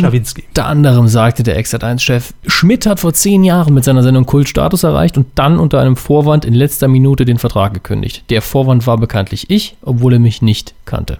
Unter 0.47 0.65
anderem 0.65 1.07
sagte 1.07 1.43
der 1.43 1.57
Ex-1-Chef, 1.57 2.33
Schmidt 2.47 2.85
hat 2.85 2.99
vor 2.99 3.13
zehn 3.13 3.43
Jahren 3.43 3.73
mit 3.73 3.83
seiner 3.83 4.03
Sendung 4.03 4.25
Kultstatus 4.25 4.83
erreicht 4.83 5.17
und 5.17 5.27
dann 5.43 5.59
unter 5.59 5.81
einem 5.81 5.97
Vorwand 5.97 6.45
in 6.45 6.53
letzter 6.53 6.87
Minute 6.87 7.25
den 7.25 7.37
Vertrag 7.37 7.73
gekündigt. 7.73 8.23
Der 8.29 8.41
Vorwand 8.41 8.87
war 8.87 8.97
bekanntlich 8.97 9.49
ich, 9.49 9.75
obwohl 9.81 10.13
er 10.13 10.19
mich 10.19 10.41
nicht 10.41 10.73
kannte. 10.85 11.19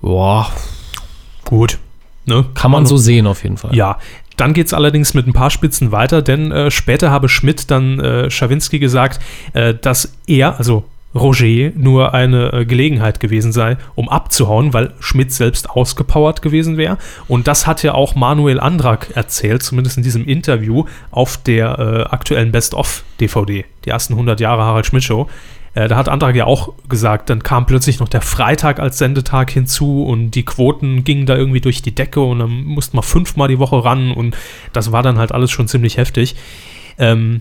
Boah, 0.00 0.50
Gut. 1.44 1.78
Ne? 2.26 2.46
kann 2.54 2.72
man 2.72 2.86
so 2.86 2.96
sehen 2.96 3.28
auf 3.28 3.44
jeden 3.44 3.58
Fall. 3.58 3.76
Ja, 3.76 3.98
dann 4.36 4.54
geht 4.54 4.66
es 4.66 4.74
allerdings 4.74 5.14
mit 5.14 5.26
ein 5.26 5.32
paar 5.32 5.50
Spitzen 5.50 5.92
weiter, 5.92 6.20
denn 6.20 6.50
äh, 6.50 6.70
später 6.72 7.10
habe 7.10 7.28
Schmidt 7.28 7.70
dann 7.70 8.00
äh, 8.00 8.28
Schawinski 8.28 8.80
gesagt, 8.80 9.20
äh, 9.52 9.74
dass 9.74 10.16
er, 10.26 10.58
also 10.58 10.84
Roger, 11.14 11.72
nur 11.74 12.14
eine 12.14 12.52
äh, 12.52 12.64
Gelegenheit 12.64 13.18
gewesen 13.18 13.52
sei, 13.52 13.76
um 13.94 14.08
abzuhauen, 14.08 14.72
weil 14.72 14.94
Schmidt 15.00 15.32
selbst 15.32 15.70
ausgepowert 15.70 16.40
gewesen 16.40 16.76
wäre. 16.76 16.98
Und 17.26 17.48
das 17.48 17.66
hat 17.66 17.82
ja 17.82 17.94
auch 17.94 18.14
Manuel 18.14 18.60
Andrak 18.60 19.10
erzählt, 19.14 19.62
zumindest 19.62 19.96
in 19.96 20.02
diesem 20.02 20.24
Interview 20.26 20.84
auf 21.10 21.36
der 21.36 21.78
äh, 21.78 22.02
aktuellen 22.14 22.52
Best-of-DVD, 22.52 23.64
die 23.84 23.90
ersten 23.90 24.12
100 24.14 24.38
Jahre 24.40 24.62
Harald 24.62 24.86
Schmidt 24.86 25.02
Show. 25.04 25.28
Äh, 25.74 25.88
da 25.88 25.96
hat 25.96 26.08
Antrag 26.08 26.34
ja 26.34 26.46
auch 26.46 26.74
gesagt, 26.88 27.30
dann 27.30 27.42
kam 27.42 27.66
plötzlich 27.66 28.00
noch 28.00 28.08
der 28.08 28.22
Freitag 28.22 28.80
als 28.80 28.98
Sendetag 28.98 29.50
hinzu 29.50 30.04
und 30.04 30.32
die 30.32 30.44
Quoten 30.44 31.04
gingen 31.04 31.26
da 31.26 31.36
irgendwie 31.36 31.60
durch 31.60 31.82
die 31.82 31.94
Decke 31.94 32.20
und 32.20 32.40
dann 32.40 32.64
musste 32.64 32.96
man 32.96 33.02
fünfmal 33.02 33.48
die 33.48 33.58
Woche 33.58 33.84
ran 33.84 34.12
und 34.12 34.36
das 34.72 34.92
war 34.92 35.02
dann 35.02 35.18
halt 35.18 35.32
alles 35.32 35.50
schon 35.50 35.68
ziemlich 35.68 35.96
heftig. 35.96 36.36
Ähm, 36.98 37.40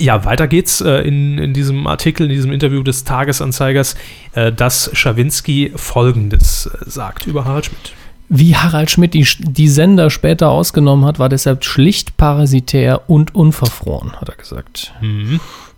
ja, 0.00 0.24
weiter 0.24 0.48
geht's 0.48 0.80
äh, 0.80 1.02
in, 1.06 1.38
in 1.38 1.52
diesem 1.52 1.86
Artikel, 1.86 2.24
in 2.24 2.30
diesem 2.32 2.52
Interview 2.52 2.82
des 2.82 3.04
Tagesanzeigers, 3.04 3.94
äh, 4.32 4.50
dass 4.52 4.90
Schawinski 4.92 5.72
Folgendes 5.76 6.66
äh, 6.66 6.90
sagt 6.90 7.26
über 7.26 7.44
Harald 7.44 7.66
Schmidt. 7.66 7.92
Wie 8.28 8.54
Harald 8.56 8.90
Schmidt 8.90 9.14
die, 9.14 9.26
die 9.40 9.68
Sender 9.68 10.08
später 10.08 10.50
ausgenommen 10.50 11.04
hat, 11.04 11.18
war 11.18 11.28
deshalb 11.28 11.64
schlicht 11.64 12.16
parasitär 12.16 13.02
und 13.10 13.34
unverfroren, 13.34 14.12
hat 14.20 14.28
er 14.28 14.36
gesagt. 14.36 14.92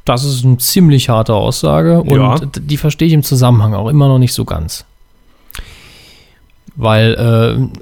Das 0.04 0.22
ist 0.24 0.44
eine 0.44 0.58
ziemlich 0.58 1.08
harte 1.08 1.32
Aussage 1.34 2.02
und 2.02 2.10
Ja. 2.10 2.36
die 2.60 2.76
verstehe 2.76 3.08
ich 3.08 3.14
im 3.14 3.22
Zusammenhang 3.22 3.72
auch 3.74 3.88
immer 3.88 4.08
noch 4.08 4.18
nicht 4.18 4.34
so 4.34 4.44
ganz. 4.44 4.84
Weil 6.74 7.14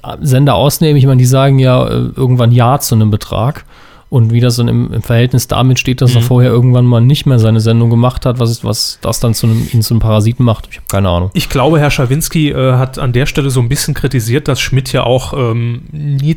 äh, 0.02 0.16
Sender 0.24 0.54
ausnehmen, 0.54 0.96
ich 0.96 1.06
meine, 1.06 1.18
die 1.18 1.24
sagen 1.26 1.58
ja 1.58 1.86
äh, 1.86 2.10
irgendwann 2.16 2.52
Ja 2.52 2.78
zu 2.78 2.94
einem 2.94 3.10
Betrag. 3.10 3.64
Und 4.10 4.32
wie 4.32 4.40
das 4.40 4.56
dann 4.56 4.66
im, 4.66 4.92
im 4.92 5.02
Verhältnis 5.02 5.46
damit 5.46 5.78
steht, 5.78 6.00
dass 6.02 6.16
er 6.16 6.20
vorher 6.22 6.50
irgendwann 6.50 6.84
mal 6.84 7.00
nicht 7.00 7.26
mehr 7.26 7.38
seine 7.38 7.60
Sendung 7.60 7.90
gemacht 7.90 8.26
hat, 8.26 8.40
was, 8.40 8.50
ist, 8.50 8.64
was 8.64 8.98
das 9.02 9.20
dann 9.20 9.34
zu 9.34 9.46
einem, 9.46 9.68
ihn 9.72 9.82
zu 9.82 9.94
einem 9.94 10.00
Parasiten 10.00 10.44
macht, 10.44 10.66
ich 10.68 10.78
habe 10.78 10.86
keine 10.90 11.08
Ahnung. 11.08 11.30
Ich 11.32 11.48
glaube, 11.48 11.78
Herr 11.78 11.92
Schawinski 11.92 12.50
äh, 12.50 12.72
hat 12.72 12.98
an 12.98 13.12
der 13.12 13.26
Stelle 13.26 13.50
so 13.50 13.60
ein 13.60 13.68
bisschen 13.68 13.94
kritisiert, 13.94 14.48
dass 14.48 14.60
Schmidt 14.60 14.92
ja 14.92 15.04
auch 15.04 15.32
ähm, 15.32 15.82
nie, 15.92 16.34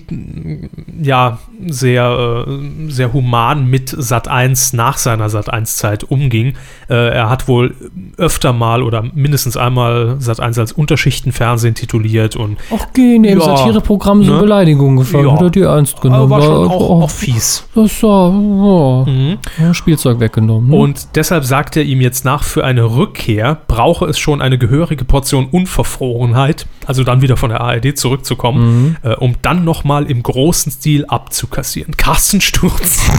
ja, 1.02 1.40
sehr, 1.68 2.46
äh, 2.48 2.92
sehr 2.92 3.12
human 3.12 3.66
mit 3.66 3.90
Sat 3.90 4.28
1 4.28 4.74
nach 4.74 4.98
seiner 5.00 5.32
Sat 5.32 5.52
1-Zeit 5.52 6.04
umging. 6.04 6.54
Äh, 6.92 6.94
er 7.10 7.30
hat 7.32 7.48
wohl 7.48 7.74
öfter 8.18 8.54
mal 8.54 8.84
oder 8.84 9.02
mindestens 9.16 9.58
einmal 9.58 10.18
Sat 10.20 10.40
1 10.40 10.60
als 10.60 10.74
Unterschichtenfernsehen 10.74 11.74
tituliert 11.74 12.36
und 12.36 12.58
Ach, 12.72 12.86
geh, 12.94 13.16
in 13.16 13.24
dem 13.24 13.40
Ja, 13.40 13.46
Satireprogramm 13.46 14.24
so 14.24 14.34
ne? 14.36 14.40
Beleidigungen 14.42 14.98
gefallen, 14.98 15.26
Ja. 15.26 15.34
hat 15.34 15.42
er 15.42 15.50
dir 15.50 15.66
ernst 15.70 16.00
genommen. 16.02 16.30
war 16.30 16.42
schon 16.42 16.52
War- 16.70 16.72
auch, 16.72 16.90
oh, 16.90 17.04
auch 17.04 17.10
fies. 17.10 17.63
Das 17.76 18.04
war, 18.04 19.08
ja, 19.08 19.66
ja, 19.66 19.74
Spielzeug 19.74 20.20
weggenommen. 20.20 20.70
Ne? 20.70 20.76
Und 20.76 21.16
deshalb 21.16 21.44
sagt 21.44 21.76
er 21.76 21.84
ihm 21.84 22.02
jetzt 22.02 22.24
nach, 22.24 22.44
für 22.44 22.64
eine 22.64 22.84
Rückkehr 22.84 23.60
brauche 23.68 24.06
es 24.06 24.20
schon 24.20 24.42
eine 24.42 24.58
gehörige 24.58 25.06
Portion 25.06 25.48
Unverfrorenheit, 25.48 26.68
also 26.86 27.04
dann 27.04 27.22
wieder 27.22 27.36
von 27.36 27.50
der 27.50 27.62
ARD 27.62 27.98
zurückzukommen, 27.98 28.98
äh, 29.02 29.16
um 29.16 29.36
dann 29.42 29.64
nochmal 29.64 30.10
im 30.10 30.22
großen 30.22 30.72
Stil 30.72 31.06
abzukassieren. 31.06 31.98
Kassensturz. 31.98 33.02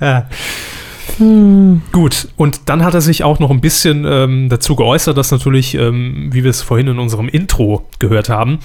ja. 0.00 0.26
Gut, 1.92 2.28
und 2.36 2.60
dann 2.66 2.84
hat 2.84 2.94
er 2.94 3.00
sich 3.00 3.24
auch 3.24 3.40
noch 3.40 3.50
ein 3.50 3.60
bisschen 3.60 4.04
ähm, 4.06 4.48
dazu 4.48 4.74
geäußert, 4.74 5.16
dass 5.16 5.30
natürlich, 5.30 5.74
ähm, 5.74 6.30
wie 6.32 6.44
wir 6.44 6.50
es 6.50 6.62
vorhin 6.62 6.88
in 6.88 6.98
unserem 6.98 7.28
Intro 7.28 7.88
gehört 7.98 8.28
haben, 8.28 8.60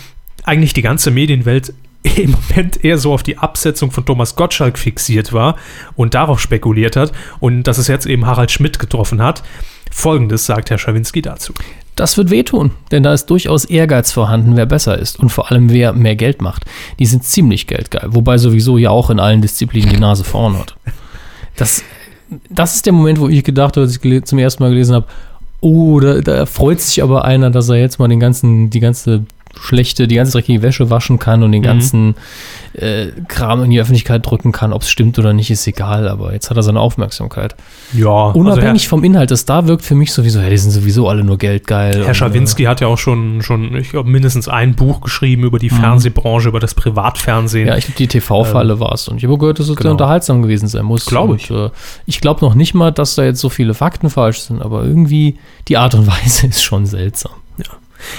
eigentlich 0.45 0.73
die 0.73 0.81
ganze 0.81 1.11
Medienwelt 1.11 1.73
im 2.05 2.31
Moment 2.31 2.83
eher 2.83 2.97
so 2.97 3.13
auf 3.13 3.23
die 3.23 3.37
Absetzung 3.37 3.91
von 3.91 4.05
Thomas 4.05 4.35
Gottschalk 4.35 4.77
fixiert 4.77 5.33
war 5.33 5.55
und 5.95 6.13
darauf 6.13 6.39
spekuliert 6.39 6.95
hat 6.95 7.11
und 7.39 7.63
dass 7.63 7.77
es 7.77 7.87
jetzt 7.87 8.05
eben 8.05 8.25
Harald 8.25 8.51
Schmidt 8.51 8.79
getroffen 8.79 9.21
hat. 9.21 9.43
Folgendes 9.91 10.45
sagt 10.45 10.69
Herr 10.69 10.77
Schawinski 10.77 11.21
dazu. 11.21 11.53
Das 11.95 12.17
wird 12.17 12.29
wehtun, 12.29 12.71
denn 12.91 13.03
da 13.03 13.13
ist 13.13 13.27
durchaus 13.27 13.63
Ehrgeiz 13.63 14.11
vorhanden, 14.11 14.57
wer 14.57 14.65
besser 14.65 14.99
ist 14.99 15.17
und 15.17 15.29
vor 15.29 15.49
allem 15.49 15.69
wer 15.69 15.93
mehr 15.93 16.17
Geld 16.17 16.41
macht. 16.41 16.65
Die 16.99 17.05
sind 17.05 17.23
ziemlich 17.23 17.67
geldgeil, 17.67 18.09
wobei 18.09 18.37
sowieso 18.37 18.77
ja 18.77 18.89
auch 18.89 19.09
in 19.09 19.19
allen 19.19 19.41
Disziplinen 19.41 19.89
die 19.89 19.99
Nase 19.99 20.25
vorn 20.25 20.59
hat. 20.59 20.75
Das, 21.55 21.83
das 22.49 22.75
ist 22.75 22.85
der 22.85 22.91
Moment, 22.91 23.19
wo 23.19 23.29
ich 23.29 23.43
gedacht 23.45 23.77
habe, 23.77 23.85
als 23.85 23.97
ich 24.03 24.25
zum 24.25 24.39
ersten 24.39 24.61
Mal 24.61 24.69
gelesen 24.69 24.95
habe, 24.95 25.07
oh, 25.61 26.01
da, 26.01 26.19
da 26.19 26.45
freut 26.45 26.81
sich 26.81 27.01
aber 27.01 27.23
einer, 27.23 27.49
dass 27.49 27.69
er 27.69 27.77
jetzt 27.77 27.97
mal 27.97 28.09
den 28.09 28.19
ganzen, 28.19 28.69
die 28.69 28.81
ganze 28.81 29.25
schlechte, 29.59 30.07
die 30.07 30.15
ganze 30.15 30.33
dreckige 30.33 30.61
Wäsche 30.61 30.89
waschen 30.89 31.19
kann 31.19 31.43
und 31.43 31.51
den 31.51 31.61
ganzen 31.61 32.15
äh, 32.73 33.07
Kram 33.27 33.63
in 33.63 33.71
die 33.71 33.79
Öffentlichkeit 33.79 34.25
drücken 34.25 34.51
kann. 34.51 34.73
Ob 34.73 34.81
es 34.81 34.89
stimmt 34.89 35.17
oder 35.19 35.33
nicht, 35.33 35.49
ist 35.49 35.65
egal, 35.67 36.07
aber 36.07 36.33
jetzt 36.33 36.49
hat 36.49 36.57
er 36.57 36.63
seine 36.63 36.79
Aufmerksamkeit. 36.79 37.55
Ja, 37.93 38.27
Unabhängig 38.29 38.87
vom 38.87 39.03
Inhalt, 39.03 39.31
das 39.31 39.45
da 39.45 39.67
wirkt 39.67 39.83
für 39.83 39.95
mich 39.95 40.11
sowieso, 40.11 40.39
ja, 40.39 40.49
die 40.49 40.57
sind 40.57 40.71
sowieso 40.71 41.07
alle 41.07 41.23
nur 41.23 41.37
geldgeil. 41.37 41.87
Also 41.87 41.99
Herr, 42.01 42.07
und, 42.09 42.15
Schawinski 42.15 42.63
hat 42.63 42.81
ja 42.81 42.87
auch 42.87 42.97
schon, 42.97 43.41
schon 43.41 43.75
ich 43.75 43.89
glaube, 43.89 44.09
mindestens 44.09 44.47
ein 44.47 44.75
Buch 44.75 45.01
geschrieben 45.01 45.43
über 45.43 45.59
die 45.59 45.69
Fernsehbranche, 45.69 46.49
über 46.49 46.59
das 46.59 46.73
Privatfernsehen. 46.73 47.67
Äh, 47.67 47.71
ja, 47.71 47.77
ich 47.77 47.85
glaube, 47.85 47.97
die 47.97 48.07
TV-Falle 48.07 48.79
war 48.79 48.93
es. 48.93 49.07
Und 49.07 49.17
ich 49.17 49.23
habe 49.23 49.37
gehört, 49.37 49.59
dass 49.59 49.69
es 49.69 49.75
genau. 49.75 49.83
sehr 49.83 49.91
unterhaltsam 49.91 50.41
gewesen 50.41 50.67
sein 50.67 50.85
muss. 50.85 51.05
Glaub 51.05 51.35
ich. 51.35 51.49
Äh, 51.49 51.69
ich 52.05 52.21
glaube 52.21 52.43
noch 52.43 52.55
nicht 52.55 52.73
mal, 52.73 52.91
dass 52.91 53.15
da 53.15 53.23
jetzt 53.23 53.39
so 53.39 53.49
viele 53.49 53.73
Fakten 53.73 54.09
falsch 54.09 54.39
sind, 54.39 54.61
aber 54.61 54.83
irgendwie 54.83 55.37
die 55.67 55.77
Art 55.77 55.95
und 55.95 56.07
Weise 56.23 56.47
ist 56.47 56.63
schon 56.63 56.85
seltsam. 56.85 57.31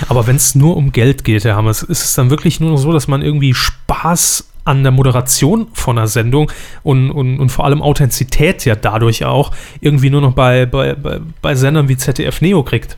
Aber 0.09 0.27
wenn 0.27 0.37
es 0.37 0.55
nur 0.55 0.77
um 0.77 0.93
Geld 0.93 1.25
geht, 1.25 1.45
Herr 1.45 1.57
Hammers, 1.57 1.83
ist 1.83 2.05
es 2.05 2.15
dann 2.15 2.31
wirklich 2.31 2.61
nur 2.61 2.71
noch 2.71 2.79
so, 2.79 2.93
dass 2.93 3.09
man 3.09 3.23
irgendwie 3.23 3.55
Spaß 3.55 4.49
an 4.65 4.83
der 4.83 4.93
Moderation 4.93 5.69
von 5.73 5.97
einer 5.97 6.09
Sendung 6.09 6.51
und, 6.83 7.11
und, 7.11 7.39
und 7.39 7.51
vor 7.51 7.65
allem 7.65 7.83
Authentizität 7.83 8.65
ja 8.65 8.75
dadurch 8.75 9.25
auch 9.25 9.53
irgendwie 9.81 10.11
nur 10.11 10.21
noch 10.21 10.33
bei, 10.33 10.67
bei, 10.67 10.95
bei, 10.95 11.21
bei 11.41 11.55
Sendern 11.55 11.89
wie 11.89 11.97
ZDF 11.97 12.41
Neo 12.41 12.65
kriegt? 12.65 12.97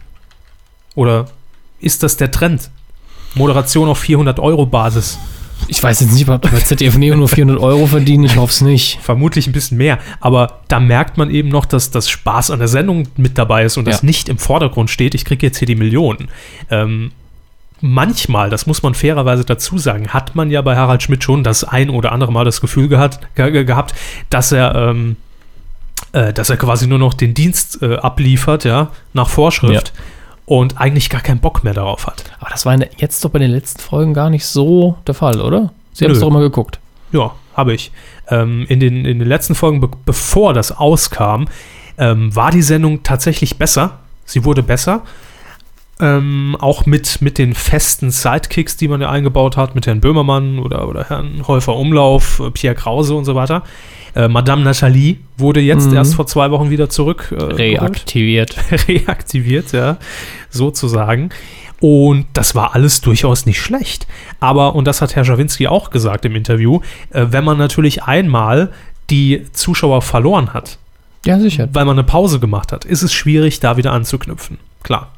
Oder 0.94 1.26
ist 1.80 2.02
das 2.02 2.16
der 2.16 2.30
Trend? 2.30 2.70
Moderation 3.34 3.88
auf 3.88 3.98
400 3.98 4.40
Euro 4.40 4.66
Basis. 4.66 5.18
Ich 5.66 5.82
weiß 5.82 6.00
jetzt 6.00 6.12
nicht, 6.12 6.28
ob 6.28 6.40
bei 6.40 6.48
ZDF 6.60 6.96
Neo 6.96 7.16
nur 7.16 7.28
400 7.28 7.60
Euro 7.60 7.86
verdienen, 7.86 8.24
ich 8.24 8.36
hoffe 8.36 8.52
es 8.52 8.60
nicht. 8.60 9.00
Vermutlich 9.02 9.46
ein 9.46 9.52
bisschen 9.52 9.76
mehr. 9.76 9.98
Aber 10.20 10.60
da 10.68 10.80
merkt 10.80 11.18
man 11.18 11.30
eben 11.30 11.48
noch, 11.48 11.66
dass 11.66 11.90
das 11.90 12.08
Spaß 12.08 12.50
an 12.50 12.60
der 12.60 12.68
Sendung 12.68 13.08
mit 13.16 13.36
dabei 13.36 13.64
ist 13.64 13.76
und 13.76 13.86
das 13.86 14.02
Ja. 14.02 14.06
nicht 14.06 14.28
im 14.28 14.38
Vordergrund 14.38 14.88
steht, 14.90 15.14
ich 15.14 15.24
kriege 15.24 15.44
jetzt 15.46 15.58
hier 15.58 15.66
die 15.66 15.74
Millionen. 15.74 16.28
Ähm, 16.70 17.10
manchmal, 17.80 18.50
das 18.50 18.66
muss 18.66 18.82
man 18.82 18.94
fairerweise 18.94 19.44
dazu 19.44 19.78
sagen, 19.78 20.08
hat 20.08 20.34
man 20.34 20.50
ja 20.50 20.62
bei 20.62 20.76
Harald 20.76 21.02
Schmidt 21.02 21.22
schon 21.24 21.44
das 21.44 21.64
ein 21.64 21.90
oder 21.90 22.12
andere 22.12 22.32
Mal 22.32 22.44
das 22.44 22.60
Gefühl 22.60 22.88
gehabt, 22.88 23.20
ge 23.34 23.64
gehabt 23.64 23.94
dass 24.30 24.52
er 24.52 24.74
ähm, 24.74 25.16
äh, 26.12 26.32
dass 26.32 26.50
er 26.50 26.56
quasi 26.56 26.86
nur 26.86 26.98
noch 26.98 27.14
den 27.14 27.34
Dienst 27.34 27.82
äh, 27.82 27.96
abliefert, 27.96 28.64
ja, 28.64 28.90
nach 29.12 29.28
Vorschrift 29.28 29.92
und 30.48 30.80
eigentlich 30.80 31.10
gar 31.10 31.20
keinen 31.20 31.40
Bock 31.40 31.62
mehr 31.62 31.74
darauf 31.74 32.06
hat. 32.06 32.24
Aber 32.40 32.48
das 32.50 32.64
war 32.64 32.74
der, 32.74 32.88
jetzt 32.96 33.22
doch 33.22 33.28
bei 33.28 33.38
den 33.38 33.50
letzten 33.50 33.80
Folgen 33.80 34.14
gar 34.14 34.30
nicht 34.30 34.46
so 34.46 34.96
der 35.06 35.14
Fall, 35.14 35.42
oder? 35.42 35.72
Sie 35.92 36.06
haben 36.06 36.12
es 36.12 36.20
doch 36.20 36.28
immer 36.28 36.40
geguckt. 36.40 36.80
Ja, 37.12 37.32
habe 37.54 37.74
ich. 37.74 37.92
Ähm, 38.28 38.64
in, 38.68 38.80
den, 38.80 39.04
in 39.04 39.18
den 39.18 39.28
letzten 39.28 39.54
Folgen, 39.54 39.80
be 39.80 39.90
bevor 40.06 40.54
das 40.54 40.72
auskam, 40.72 41.48
ähm, 41.98 42.34
war 42.34 42.50
die 42.50 42.62
Sendung 42.62 43.02
tatsächlich 43.02 43.58
besser. 43.58 43.98
Sie 44.24 44.46
wurde 44.46 44.62
besser. 44.62 45.02
Ähm, 46.00 46.56
auch 46.60 46.86
mit, 46.86 47.20
mit 47.22 47.38
den 47.38 47.54
festen 47.54 48.10
Sidekicks, 48.12 48.76
die 48.76 48.86
man 48.86 49.00
ja 49.00 49.10
eingebaut 49.10 49.56
hat, 49.56 49.74
mit 49.74 49.86
Herrn 49.88 50.00
Böhmermann 50.00 50.60
oder, 50.60 50.88
oder 50.88 51.04
Herrn 51.08 51.42
Häufer 51.48 51.74
Umlauf, 51.74 52.38
äh, 52.40 52.50
Pierre 52.52 52.76
Krause 52.76 53.14
und 53.14 53.24
so 53.24 53.34
weiter. 53.34 53.64
Äh, 54.14 54.28
Madame 54.28 54.62
Nathalie 54.62 55.16
wurde 55.36 55.60
jetzt 55.60 55.88
Mhm. 55.90 55.96
erst 55.96 56.14
vor 56.14 56.26
zwei 56.28 56.50
Wochen 56.52 56.70
wieder 56.70 56.88
zurück 56.88 57.34
äh. 57.36 57.42
Reaktiviert. 57.42 58.56
reaktiviert, 58.88 59.72
ja, 59.72 59.96
sozusagen. 60.50 61.30
Und 61.80 62.26
das 62.32 62.54
war 62.54 62.74
alles 62.74 63.00
durchaus 63.00 63.46
nicht 63.46 63.60
schlecht. 63.60 64.06
Aber, 64.40 64.74
und 64.74 64.84
das 64.86 65.00
hat 65.00 65.14
Herr 65.16 65.24
Schawinski 65.24 65.68
auch 65.68 65.90
gesagt 65.90 66.24
im 66.24 66.34
Interview, 66.36 66.80
äh, 67.10 67.26
wenn 67.30 67.44
man 67.44 67.58
natürlich 67.58 68.04
einmal 68.04 68.72
die 69.10 69.44
Zuschauer 69.52 70.02
verloren 70.02 70.52
hat, 70.54 70.78
Ja, 71.24 71.38
sicher. 71.38 71.68
weil 71.72 71.84
man 71.84 71.96
eine 71.98 72.04
Pause 72.06 72.40
gemacht 72.40 72.72
hat, 72.72 72.84
ist 72.84 73.02
es 73.02 73.12
schwierig, 73.12 73.60
da 73.60 73.76
wieder 73.76 73.92
anzuknüpfen. 73.92 74.58
Klar. 74.82 75.12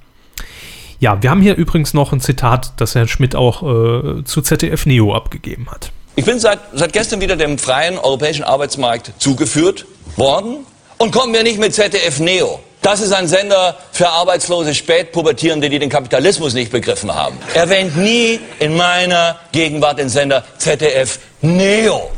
Ja, 1.00 1.22
wir 1.22 1.30
haben 1.30 1.40
hier 1.40 1.56
übrigens 1.56 1.94
noch 1.94 2.12
ein 2.12 2.20
Zitat, 2.20 2.74
das 2.76 2.94
Herr 2.94 3.08
Schmidt 3.08 3.34
auch 3.34 3.62
äh, 3.62 4.22
zu 4.24 4.42
ZDF 4.42 4.84
Neo 4.84 5.14
abgegeben 5.14 5.70
hat. 5.70 5.92
Ich 6.14 6.26
bin 6.26 6.38
seit, 6.38 6.58
seit 6.74 6.92
gestern 6.92 7.22
wieder 7.22 7.36
dem 7.36 7.56
freien 7.56 7.98
europäischen 7.98 8.44
Arbeitsmarkt 8.44 9.14
zugeführt 9.16 9.86
worden 10.16 10.66
und 10.98 11.10
kommen 11.10 11.32
wir 11.32 11.42
nicht 11.42 11.58
mit 11.58 11.74
ZDF 11.74 12.20
Neo. 12.20 12.60
Das 12.82 13.00
ist 13.00 13.12
ein 13.12 13.28
Sender 13.28 13.78
für 13.92 14.10
arbeitslose 14.10 14.74
Spätpubertierende, 14.74 15.70
die 15.70 15.78
den 15.78 15.88
Kapitalismus 15.88 16.52
nicht 16.52 16.70
begriffen 16.70 17.14
haben. 17.14 17.38
Erwähnt 17.54 17.96
nie 17.96 18.38
in 18.58 18.76
meiner 18.76 19.36
Gegenwart 19.52 19.98
den 19.98 20.10
Sender 20.10 20.44
ZDF 20.58 21.18
Neo. 21.40 22.10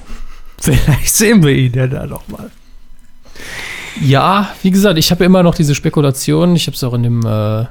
Vielleicht 0.58 1.14
sehen 1.14 1.44
wir 1.44 1.52
ihn 1.52 1.72
ja 1.72 1.86
da 1.86 2.04
nochmal. 2.04 2.50
Ja, 4.00 4.52
wie 4.62 4.72
gesagt, 4.72 4.98
ich 4.98 5.12
habe 5.12 5.24
immer 5.24 5.44
noch 5.44 5.54
diese 5.54 5.76
Spekulation. 5.76 6.56
Ich 6.56 6.66
habe 6.66 6.74
es 6.74 6.82
auch 6.82 6.94
in 6.94 7.02
dem 7.04 7.26
äh, 7.26 7.66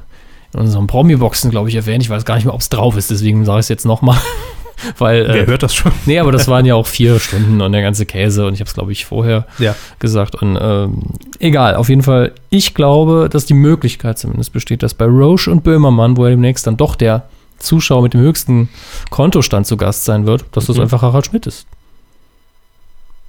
in 0.53 0.59
unseren 0.61 0.87
Promi-Boxen, 0.87 1.51
glaube 1.51 1.69
ich, 1.69 1.75
erwähnt. 1.75 2.03
Ich 2.03 2.09
weiß 2.09 2.25
gar 2.25 2.35
nicht 2.35 2.45
mehr, 2.45 2.53
ob 2.53 2.61
es 2.61 2.69
drauf 2.69 2.97
ist, 2.97 3.09
deswegen 3.11 3.45
sage 3.45 3.59
ich 3.59 3.65
es 3.65 3.69
jetzt 3.69 3.85
nochmal. 3.85 4.17
Weil, 4.97 5.27
Wer 5.27 5.43
äh, 5.43 5.45
hört 5.45 5.61
das 5.61 5.75
schon? 5.75 5.91
nee, 6.07 6.17
aber 6.17 6.31
das 6.31 6.47
waren 6.47 6.65
ja 6.65 6.73
auch 6.73 6.87
vier 6.87 7.19
Stunden 7.19 7.61
und 7.61 7.71
der 7.71 7.83
ganze 7.83 8.07
Käse 8.07 8.47
und 8.47 8.55
ich 8.55 8.61
habe 8.61 8.67
es, 8.67 8.73
glaube 8.73 8.91
ich, 8.91 9.05
vorher 9.05 9.45
Ja. 9.59 9.75
gesagt. 9.99 10.35
Und 10.41 10.57
ähm, 10.59 11.03
egal, 11.39 11.75
auf 11.75 11.87
jeden 11.87 12.01
Fall, 12.01 12.31
ich 12.49 12.73
glaube, 12.73 13.29
dass 13.31 13.45
die 13.45 13.53
Möglichkeit 13.53 14.17
zumindest 14.17 14.53
besteht, 14.53 14.81
dass 14.81 14.95
bei 14.95 15.05
Roche 15.05 15.51
und 15.51 15.63
Böhmermann, 15.63 16.17
wo 16.17 16.23
er 16.25 16.31
demnächst 16.31 16.65
dann 16.65 16.77
doch 16.77 16.95
der 16.95 17.23
Zuschauer 17.59 18.01
mit 18.01 18.15
dem 18.15 18.21
höchsten 18.21 18.69
Kontostand 19.11 19.67
zu 19.67 19.77
Gast 19.77 20.05
sein 20.05 20.25
wird, 20.25 20.45
dass 20.53 20.65
das 20.65 20.77
Mhm. 20.77 20.83
einfach 20.83 21.03
Harald 21.03 21.27
Schmidt 21.27 21.45
ist. 21.45 21.67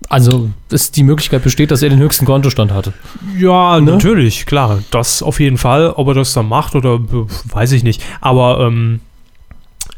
Also, 0.08 0.50
dass 0.68 0.90
die 0.90 1.02
Möglichkeit 1.02 1.42
besteht, 1.42 1.70
dass 1.70 1.82
er 1.82 1.88
den 1.88 1.98
höchsten 1.98 2.26
Kontostand 2.26 2.72
hatte. 2.72 2.92
Ja, 3.38 3.80
Ne? 3.80 3.92
natürlich, 3.92 4.46
klar. 4.46 4.80
Das 4.90 5.22
auf 5.22 5.40
jeden 5.40 5.58
Fall. 5.58 5.90
Ob 5.90 6.08
er 6.08 6.14
das 6.14 6.34
dann 6.34 6.48
macht 6.48 6.74
oder 6.74 7.00
weiß 7.44 7.72
ich 7.72 7.82
nicht. 7.82 8.02
Aber 8.20 8.60
ähm, 8.60 9.00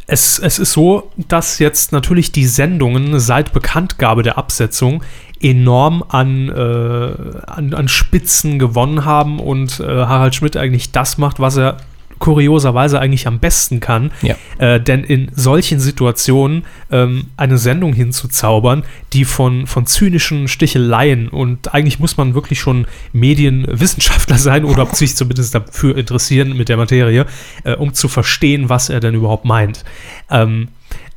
es, 0.06 0.38
es 0.38 0.58
ist 0.58 0.72
so, 0.72 1.10
dass 1.16 1.58
jetzt 1.58 1.92
natürlich 1.92 2.30
die 2.32 2.46
Sendungen 2.46 3.18
seit 3.18 3.52
Bekanntgabe 3.52 4.22
der 4.22 4.38
Absetzung 4.38 5.02
enorm 5.40 6.04
an, 6.08 6.48
äh, 6.48 7.50
an, 7.50 7.74
an 7.74 7.88
Spitzen 7.88 8.58
gewonnen 8.58 9.04
haben 9.04 9.40
und 9.40 9.80
äh, 9.80 9.84
Harald 9.84 10.34
Schmidt 10.34 10.56
eigentlich 10.56 10.92
das 10.92 11.18
macht, 11.18 11.40
was 11.40 11.56
er 11.56 11.78
kurioserweise 12.24 12.98
eigentlich 13.00 13.26
am 13.26 13.38
besten 13.38 13.80
kann. 13.80 14.10
Ja. 14.22 14.34
Äh, 14.56 14.80
denn 14.80 15.04
in 15.04 15.30
solchen 15.34 15.78
Situationen 15.78 16.64
ähm, 16.90 17.26
eine 17.36 17.58
Sendung 17.58 17.92
hinzuzaubern, 17.92 18.82
die 19.12 19.26
von, 19.26 19.66
von 19.66 19.84
zynischen 19.84 20.48
Sticheleien 20.48 21.28
und 21.28 21.74
eigentlich 21.74 21.98
muss 21.98 22.16
man 22.16 22.34
wirklich 22.34 22.60
schon 22.60 22.86
Medienwissenschaftler 23.12 24.38
sein 24.48 24.64
oder 24.64 24.86
sich 24.86 25.16
zumindest 25.16 25.54
dafür 25.54 25.98
interessieren 25.98 26.56
mit 26.56 26.70
der 26.70 26.78
Materie, 26.78 27.26
äh, 27.64 27.74
um 27.74 27.92
zu 27.92 28.08
verstehen, 28.08 28.70
was 28.70 28.88
er 28.88 29.00
denn 29.00 29.14
überhaupt 29.14 29.44
meint. 29.44 29.84
Ähm, 30.30 30.68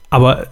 aber 0.10 0.48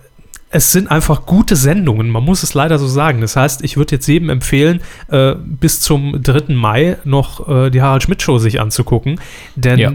es 0.52 0.72
sind 0.72 0.90
einfach 0.90 1.26
gute 1.26 1.58
Sendungen, 1.58 2.10
man 2.10 2.24
muss 2.24 2.44
es 2.44 2.54
leider 2.54 2.80
so 2.80 2.88
sagen. 2.88 3.20
Das 3.20 3.36
heißt, 3.36 3.62
ich 3.62 3.76
würde 3.76 3.96
jetzt 3.96 4.08
jedem 4.08 4.30
empfehlen, 4.30 4.80
äh, 5.10 5.36
bis 5.36 5.82
zum 5.82 6.24
3. 6.24 6.54
Mai 6.54 6.96
noch 7.04 7.46
äh, 7.50 7.70
die 7.72 7.82
Harald 7.82 8.04
Schmidt 8.04 8.22
Show 8.22 8.38
sich 8.38 8.62
anzugucken, 8.62 9.20
denn 9.58 9.80
Ja. 9.80 9.92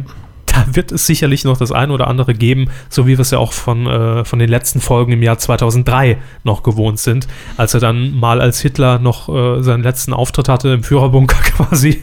Da 0.51 0.65
wird 0.75 0.93
es 0.93 1.07
sicherlich 1.07 1.45
noch 1.45 1.57
das 1.57 1.73
ein 1.73 1.91
oder 1.91 2.09
andere 2.09 2.35
geben, 2.35 2.69
so 2.89 3.07
wie 3.07 3.17
wir 3.17 3.21
es 3.21 3.31
ja 3.31 3.39
auch 3.39 3.53
von, 3.53 3.87
äh, 3.87 4.25
von 4.25 4.39
den 4.39 4.49
letzten 4.49 4.81
Folgen 4.81 5.13
im 5.13 5.23
Jahr 5.23 5.39
2003 5.39 6.19
noch 6.45 6.63
gewohnt 6.63 6.99
sind, 6.99 7.29
als 7.57 7.75
er 7.75 7.81
dann 7.81 8.19
mal 8.19 8.41
als 8.41 8.61
Hitler 8.61 8.99
noch 8.99 9.29
äh, 9.29 9.63
seinen 9.63 9.83
letzten 9.83 10.13
Auftritt 10.13 10.49
hatte 10.49 10.71
im 10.71 10.83
Führerbunker 10.83 11.37
quasi. 11.57 12.03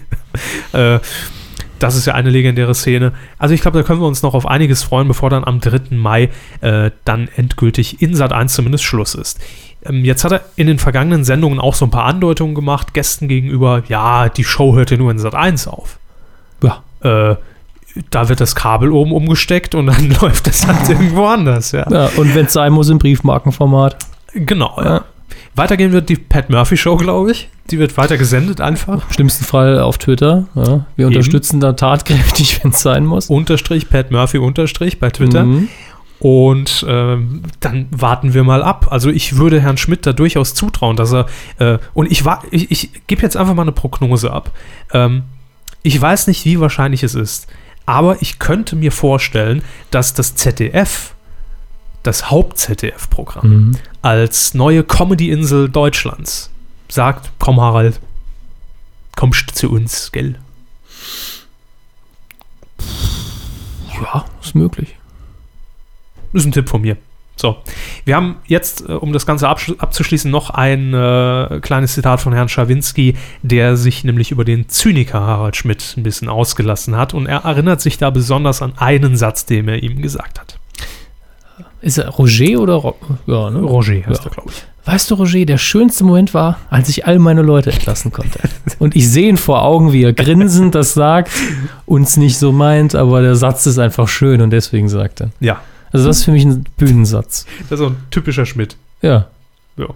äh, 0.73 0.99
das 1.79 1.95
ist 1.95 2.07
ja 2.07 2.15
eine 2.15 2.29
legendäre 2.29 2.73
Szene. 2.73 3.13
Also 3.37 3.53
ich 3.53 3.61
glaube, 3.61 3.77
da 3.77 3.83
können 3.83 4.01
wir 4.01 4.07
uns 4.07 4.23
noch 4.23 4.33
auf 4.33 4.47
einiges 4.47 4.81
freuen, 4.81 5.07
bevor 5.07 5.29
dann 5.29 5.43
am 5.43 5.59
3. 5.59 5.95
Mai 5.95 6.29
äh, 6.61 6.91
dann 7.05 7.27
endgültig 7.35 8.01
in 8.01 8.15
Sat 8.15 8.33
1 8.33 8.53
zumindest 8.53 8.83
Schluss 8.83 9.13
ist. 9.13 9.39
Ähm, 9.85 10.03
jetzt 10.03 10.23
hat 10.23 10.31
er 10.31 10.41
in 10.55 10.67
den 10.67 10.79
vergangenen 10.79 11.23
Sendungen 11.23 11.59
auch 11.59 11.75
so 11.75 11.85
ein 11.85 11.91
paar 11.91 12.05
Andeutungen 12.05 12.55
gemacht, 12.55 12.93
Gästen 12.93 13.27
gegenüber, 13.27 13.83
ja, 13.87 14.29
die 14.29 14.43
Show 14.43 14.75
hört 14.75 14.89
ja 14.91 14.97
nur 14.97 15.11
in 15.11 15.19
Sat 15.19 15.35
1 15.35 15.67
auf. 15.67 15.99
Ja. 16.63 16.83
Äh, 17.01 17.35
da 18.09 18.29
wird 18.29 18.39
das 18.39 18.55
Kabel 18.55 18.91
oben 18.91 19.11
umgesteckt 19.11 19.75
und 19.75 19.87
dann 19.87 20.09
läuft 20.21 20.47
das 20.47 20.67
halt 20.67 20.89
irgendwo 20.89 21.25
anders, 21.25 21.71
ja. 21.71 21.85
ja 21.89 22.09
und 22.17 22.33
wenn 22.35 22.45
es 22.45 22.53
sein 22.53 22.73
muss, 22.73 22.89
im 22.89 22.99
Briefmarkenformat. 22.99 23.97
Genau, 24.33 24.73
ja. 24.77 24.85
Ja. 24.85 25.05
Weitergehen 25.55 25.91
wird 25.91 26.09
die 26.09 26.15
Pat 26.15 26.51
Murphy 26.51 26.77
Show, 26.77 26.97
glaube 26.97 27.31
ich. 27.31 27.49
Die 27.71 27.79
wird 27.79 27.97
weiter 27.97 28.17
gesendet 28.17 28.61
einfach. 28.61 29.07
Im 29.07 29.13
schlimmsten 29.13 29.43
Fall 29.43 29.79
auf 29.79 29.97
Twitter. 29.97 30.47
Ja. 30.53 30.85
Wir 30.95 31.07
unterstützen 31.07 31.59
da 31.59 31.73
tatkräftig, 31.73 32.59
wenn 32.63 32.71
es 32.71 32.81
sein 32.81 33.05
muss. 33.05 33.27
Unterstrich 33.27 33.89
Pat 33.89 34.11
Murphy 34.11 34.37
Unterstrich 34.37 34.99
bei 34.99 35.09
Twitter. 35.09 35.45
Mhm. 35.45 35.67
Und 36.19 36.85
ähm, 36.87 37.43
dann 37.59 37.87
warten 37.91 38.33
wir 38.33 38.43
mal 38.43 38.63
ab. 38.63 38.87
Also 38.91 39.09
ich 39.09 39.37
würde 39.37 39.59
Herrn 39.59 39.77
Schmidt 39.77 40.05
da 40.05 40.13
durchaus 40.13 40.53
zutrauen, 40.53 40.95
dass 40.95 41.13
er 41.13 41.25
äh, 41.59 41.77
und 41.93 42.11
ich 42.11 42.25
war, 42.25 42.43
ich, 42.51 42.71
ich 42.71 43.07
gebe 43.07 43.21
jetzt 43.21 43.35
einfach 43.35 43.53
mal 43.53 43.63
eine 43.63 43.71
Prognose 43.71 44.31
ab. 44.31 44.51
Ähm, 44.93 45.23
ich 45.83 45.99
weiß 45.99 46.27
nicht, 46.27 46.45
wie 46.45 46.59
wahrscheinlich 46.59 47.03
es 47.03 47.15
ist, 47.15 47.47
aber 47.87 48.21
ich 48.21 48.37
könnte 48.37 48.75
mir 48.75 48.91
vorstellen, 48.91 49.63
dass 49.89 50.13
das 50.13 50.35
ZDF, 50.35 51.15
das 52.03 52.29
Haupt-ZDF-Programm, 52.29 53.49
Mhm. 53.49 53.77
als 54.03 54.53
neue 54.53 54.83
Comedy-Insel 54.83 55.69
Deutschlands 55.69 56.51
sagt, 56.89 57.31
komm 57.39 57.59
Harald, 57.59 57.99
kommst 59.15 59.55
zu 59.55 59.71
uns, 59.71 60.11
gell? 60.11 60.35
Ja, 64.01 64.25
ist 64.43 64.53
möglich. 64.55 64.95
Das 66.33 66.43
ist 66.43 66.45
ein 66.47 66.51
Tipp 66.51 66.69
von 66.69 66.81
mir. 66.81 66.97
So, 67.39 67.57
wir 68.03 68.15
haben 68.15 68.37
jetzt, 68.47 68.89
äh, 68.89 68.93
um 68.93 69.13
das 69.13 69.25
Ganze 69.27 69.47
abzuschließen, 69.47 70.29
noch 70.31 70.49
ein 70.49 70.91
äh, 70.93 71.59
kleines 71.61 71.93
Zitat 71.93 72.19
von 72.19 72.33
Herrn 72.33 72.49
Schawinski, 72.49 73.15
der 73.43 73.77
sich 73.77 74.03
nämlich 74.03 74.31
über 74.31 74.43
den 74.43 74.67
Zyniker 74.69 75.21
Harald 75.21 75.55
Schmidt 75.55 75.93
ein 75.97 76.03
bisschen 76.03 76.29
ausgelassen 76.29 76.97
hat. 76.97 77.13
Und 77.13 77.27
er 77.27 77.45
erinnert 77.45 77.79
sich 77.79 77.99
da 77.99 78.09
besonders 78.09 78.61
an 78.63 78.73
einen 78.77 79.15
Satz, 79.15 79.45
den 79.45 79.67
er 79.69 79.83
ihm 79.83 80.01
gesagt 80.01 80.39
hat. 80.39 80.57
Ist 81.79 81.99
er 81.99 82.09
Roger 82.09 82.59
oder 82.59 82.73
Ro 82.73 82.95
ja, 83.27 83.51
ne? 83.51 83.59
Roger 83.59 83.93
heißt 84.05 84.23
Ja. 84.23 84.25
er, 84.25 84.31
glaube 84.31 84.49
ich. 84.49 84.63
Weißt 84.91 85.11
du, 85.11 85.15
Roger, 85.15 85.45
der 85.45 85.57
schönste 85.59 86.03
Moment 86.05 86.33
war, 86.33 86.57
als 86.71 86.89
ich 86.89 87.05
all 87.05 87.19
meine 87.19 87.43
Leute 87.43 87.71
entlassen 87.71 88.11
konnte. 88.11 88.39
Und 88.79 88.95
ich 88.95 89.07
sehe 89.09 89.29
ihn 89.29 89.37
vor 89.37 89.61
Augen, 89.61 89.91
wie 89.93 90.01
er 90.03 90.13
grinsend 90.13 90.73
das 90.73 90.95
sagt, 90.95 91.29
uns 91.85 92.17
nicht 92.17 92.39
so 92.39 92.51
meint, 92.51 92.95
aber 92.95 93.21
der 93.21 93.35
Satz 93.35 93.65
ist 93.67 93.77
einfach 93.77 94.07
schön 94.07 94.41
und 94.41 94.49
deswegen 94.49 94.87
sagt 94.89 95.21
er. 95.21 95.29
Ja, 95.39 95.59
Also 95.91 96.07
das 96.07 96.19
ist 96.19 96.25
für 96.25 96.31
mich 96.31 96.45
ein 96.45 96.65
Bühnensatz. 96.77 97.45
das 97.69 97.71
ist 97.71 97.79
so 97.79 97.87
ein 97.87 97.97
typischer 98.11 98.45
Schmidt. 98.45 98.77
Ja. 99.01 99.27
Ja. 99.77 99.87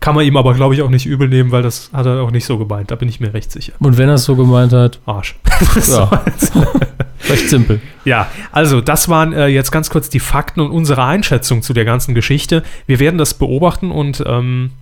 Kann 0.00 0.16
man 0.16 0.24
ihm 0.24 0.36
aber, 0.36 0.54
glaube 0.54 0.74
ich, 0.74 0.82
auch 0.82 0.90
nicht 0.90 1.06
übel 1.06 1.28
nehmen, 1.28 1.52
weil 1.52 1.62
das 1.62 1.90
hat 1.92 2.06
er 2.06 2.22
auch 2.22 2.32
nicht 2.32 2.44
so 2.44 2.58
gemeint. 2.58 2.90
Da 2.90 2.96
bin 2.96 3.08
ich 3.08 3.20
mir 3.20 3.32
recht 3.34 3.52
sicher. 3.52 3.72
Und 3.78 3.96
wenn 3.96 4.08
er 4.08 4.16
es 4.16 4.24
so 4.24 4.34
gemeint 4.34 4.72
hat, 4.72 4.98
Arsch. 5.06 5.36
ja. 5.86 6.24
recht 7.28 7.48
simpel. 7.48 7.80
Ja, 8.04 8.28
also 8.50 8.80
das 8.80 9.08
waren 9.08 9.32
äh, 9.32 9.46
jetzt 9.46 9.70
ganz 9.70 9.90
kurz 9.90 10.08
die 10.08 10.18
Fakten 10.18 10.60
und 10.60 10.72
unsere 10.72 11.04
Einschätzung 11.04 11.62
zu 11.62 11.72
der 11.72 11.84
ganzen 11.84 12.14
Geschichte. 12.14 12.64
Wir 12.86 12.98
werden 12.98 13.18
das 13.18 13.34
beobachten 13.34 13.92
und 13.92 14.24
ähm, 14.26 14.72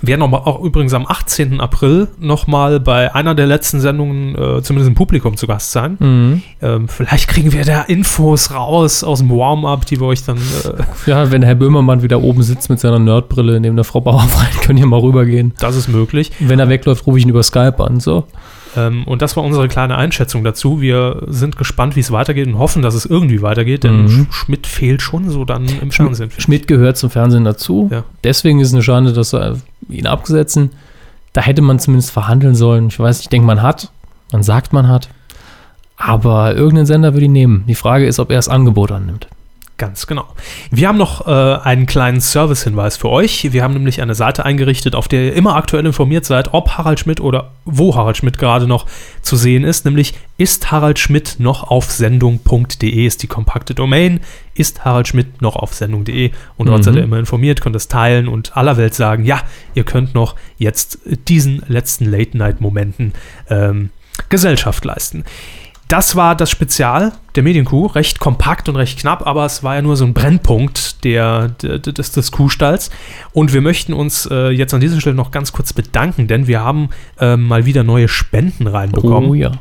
werden 0.00 0.20
noch 0.20 0.28
mal, 0.28 0.38
auch 0.38 0.60
übrigens 0.62 0.94
am 0.94 1.06
18. 1.06 1.60
April 1.60 2.08
nochmal 2.18 2.80
bei 2.80 3.14
einer 3.14 3.34
der 3.34 3.46
letzten 3.46 3.80
Sendungen 3.80 4.34
äh, 4.34 4.62
zumindest 4.62 4.88
im 4.88 4.94
Publikum 4.94 5.36
zu 5.36 5.46
Gast 5.46 5.70
sein. 5.72 5.96
Mhm. 6.00 6.42
Ähm, 6.62 6.88
vielleicht 6.88 7.28
kriegen 7.28 7.52
wir 7.52 7.64
da 7.64 7.82
Infos 7.82 8.52
raus 8.52 9.04
aus 9.04 9.18
dem 9.18 9.30
Warm-up, 9.30 9.84
die 9.86 10.00
wir 10.00 10.06
euch 10.06 10.24
dann... 10.24 10.38
Äh, 10.38 11.10
Ja, 11.10 11.30
wenn 11.30 11.42
Herr 11.42 11.54
Böhmermann 11.54 12.02
wieder 12.02 12.22
oben 12.22 12.42
sitzt 12.42 12.70
mit 12.70 12.80
seiner 12.80 12.98
Nerdbrille 12.98 13.60
neben 13.60 13.76
der 13.76 13.84
Frau 13.84 14.00
Bauerfeind, 14.00 14.60
können 14.62 14.78
wir 14.78 14.86
mal 14.86 15.00
rübergehen. 15.00 15.52
das 15.58 15.76
ist 15.76 15.88
möglich. 15.88 16.32
Wenn 16.40 16.58
er 16.58 16.68
wegläuft, 16.68 17.06
rufe 17.06 17.18
ich 17.18 17.24
ihn 17.24 17.30
über 17.30 17.42
Skype 17.42 17.78
an. 17.84 18.00
So. 18.00 18.24
Ähm, 18.76 19.04
und 19.04 19.20
das 19.22 19.36
war 19.36 19.44
unsere 19.44 19.68
kleine 19.68 19.96
Einschätzung 19.96 20.44
dazu. 20.44 20.80
Wir 20.80 21.22
sind 21.28 21.56
gespannt, 21.58 21.94
wie 21.96 22.00
es 22.00 22.10
weitergeht 22.10 22.46
und 22.46 22.58
hoffen, 22.58 22.82
dass 22.82 22.94
es 22.94 23.04
irgendwie 23.04 23.42
weitergeht, 23.42 23.84
denn 23.84 24.04
Mhm. 24.04 24.08
Sch- 24.30 24.32
Schmidt 24.32 24.66
fehlt 24.66 25.02
schon 25.02 25.28
so 25.30 25.44
dann 25.44 25.66
im 25.80 25.90
Fernsehen. 25.90 26.30
Schmidt 26.38 26.66
gehört 26.68 26.96
zum 26.96 27.10
Fernsehen 27.10 27.44
dazu. 27.44 27.88
Ja. 27.92 28.04
Deswegen 28.24 28.60
ist 28.60 28.68
es 28.68 28.74
eine 28.74 28.82
Schande, 28.82 29.12
dass 29.12 29.34
er 29.34 29.58
ihn 29.88 30.06
abgesetzen. 30.06 30.70
Da 31.34 31.40
hätte 31.42 31.62
man 31.62 31.78
zumindest 31.78 32.10
verhandeln 32.12 32.54
sollen. 32.54 32.88
Ich 32.88 32.98
weiß, 32.98 33.20
ich 33.20 33.28
denke, 33.28 33.46
man 33.46 33.62
hat. 33.62 33.90
Man 34.32 34.42
sagt, 34.42 34.72
man 34.72 34.88
hat. 34.88 35.08
Aber 35.96 36.54
irgendeinen 36.54 36.86
Sender 36.86 37.12
würde 37.14 37.26
ich 37.26 37.30
nehmen. 37.30 37.64
Die 37.68 37.74
Frage 37.74 38.06
ist, 38.06 38.18
ob 38.18 38.30
er 38.30 38.36
das 38.36 38.48
Angebot 38.48 38.90
annimmt. 38.92 39.28
Ganz 39.78 40.06
genau. 40.06 40.26
Wir 40.70 40.86
haben 40.86 40.98
noch 40.98 41.26
äh, 41.26 41.30
einen 41.30 41.86
kleinen 41.86 42.20
Service-Hinweis 42.20 42.96
für 42.96 43.08
euch. 43.08 43.52
Wir 43.52 43.64
haben 43.64 43.74
nämlich 43.74 44.00
eine 44.00 44.14
Seite 44.14 44.44
eingerichtet, 44.44 44.94
auf 44.94 45.08
der 45.08 45.24
ihr 45.24 45.32
immer 45.34 45.56
aktuell 45.56 45.84
informiert 45.84 46.24
seid, 46.24 46.52
ob 46.54 46.72
Harald 46.78 47.00
Schmidt 47.00 47.20
oder 47.20 47.50
wo 47.64 47.96
Harald 47.96 48.16
Schmidt 48.16 48.38
gerade 48.38 48.68
noch 48.68 48.86
zu 49.22 49.34
sehen 49.34 49.64
ist. 49.64 49.84
Nämlich 49.84 50.14
ist 50.36 50.70
Harald 50.70 51.00
Schmidt 51.00 51.36
noch 51.38 51.64
auf 51.64 51.90
Sendung.de 51.90 53.06
ist 53.06 53.22
die 53.24 53.26
kompakte 53.26 53.74
Domain. 53.74 54.20
Ist 54.54 54.84
Harald 54.84 55.08
Schmidt 55.08 55.42
noch 55.42 55.56
auf 55.56 55.74
Sendung.de 55.74 56.30
und 56.58 56.66
dort 56.68 56.80
Mhm. 56.80 56.82
seid 56.84 56.94
ihr 56.96 57.02
immer 57.02 57.18
informiert, 57.18 57.60
könnt 57.60 57.74
es 57.74 57.88
teilen 57.88 58.28
und 58.28 58.56
aller 58.56 58.76
Welt 58.76 58.94
sagen, 58.94 59.24
ja, 59.24 59.40
ihr 59.74 59.82
könnt 59.84 60.14
noch 60.14 60.36
jetzt 60.58 60.98
diesen 61.26 61.62
letzten 61.66 62.04
Late-Night-Momenten 62.04 63.14
ähm, 63.50 63.90
Gesellschaft 64.28 64.84
leisten. 64.84 65.24
Das 65.92 66.16
war 66.16 66.34
das 66.34 66.50
Spezial 66.50 67.12
der 67.34 67.42
Medienkuh, 67.42 67.84
recht 67.84 68.18
kompakt 68.18 68.66
und 68.70 68.76
recht 68.76 68.98
knapp, 68.98 69.26
aber 69.26 69.44
es 69.44 69.62
war 69.62 69.74
ja 69.74 69.82
nur 69.82 69.94
so 69.94 70.06
ein 70.06 70.14
Brennpunkt 70.14 71.04
der, 71.04 71.48
der, 71.48 71.80
des, 71.80 72.12
des 72.12 72.32
Kuhstalls. 72.32 72.88
Und 73.34 73.52
wir 73.52 73.60
möchten 73.60 73.92
uns 73.92 74.24
äh, 74.24 74.48
jetzt 74.48 74.72
an 74.72 74.80
dieser 74.80 75.02
Stelle 75.02 75.14
noch 75.14 75.30
ganz 75.30 75.52
kurz 75.52 75.74
bedanken, 75.74 76.28
denn 76.28 76.46
wir 76.46 76.62
haben 76.62 76.88
äh, 77.20 77.36
mal 77.36 77.66
wieder 77.66 77.84
neue 77.84 78.08
Spenden 78.08 78.68
reinbekommen. 78.68 79.28
Oh 79.28 79.34
ja. 79.34 79.52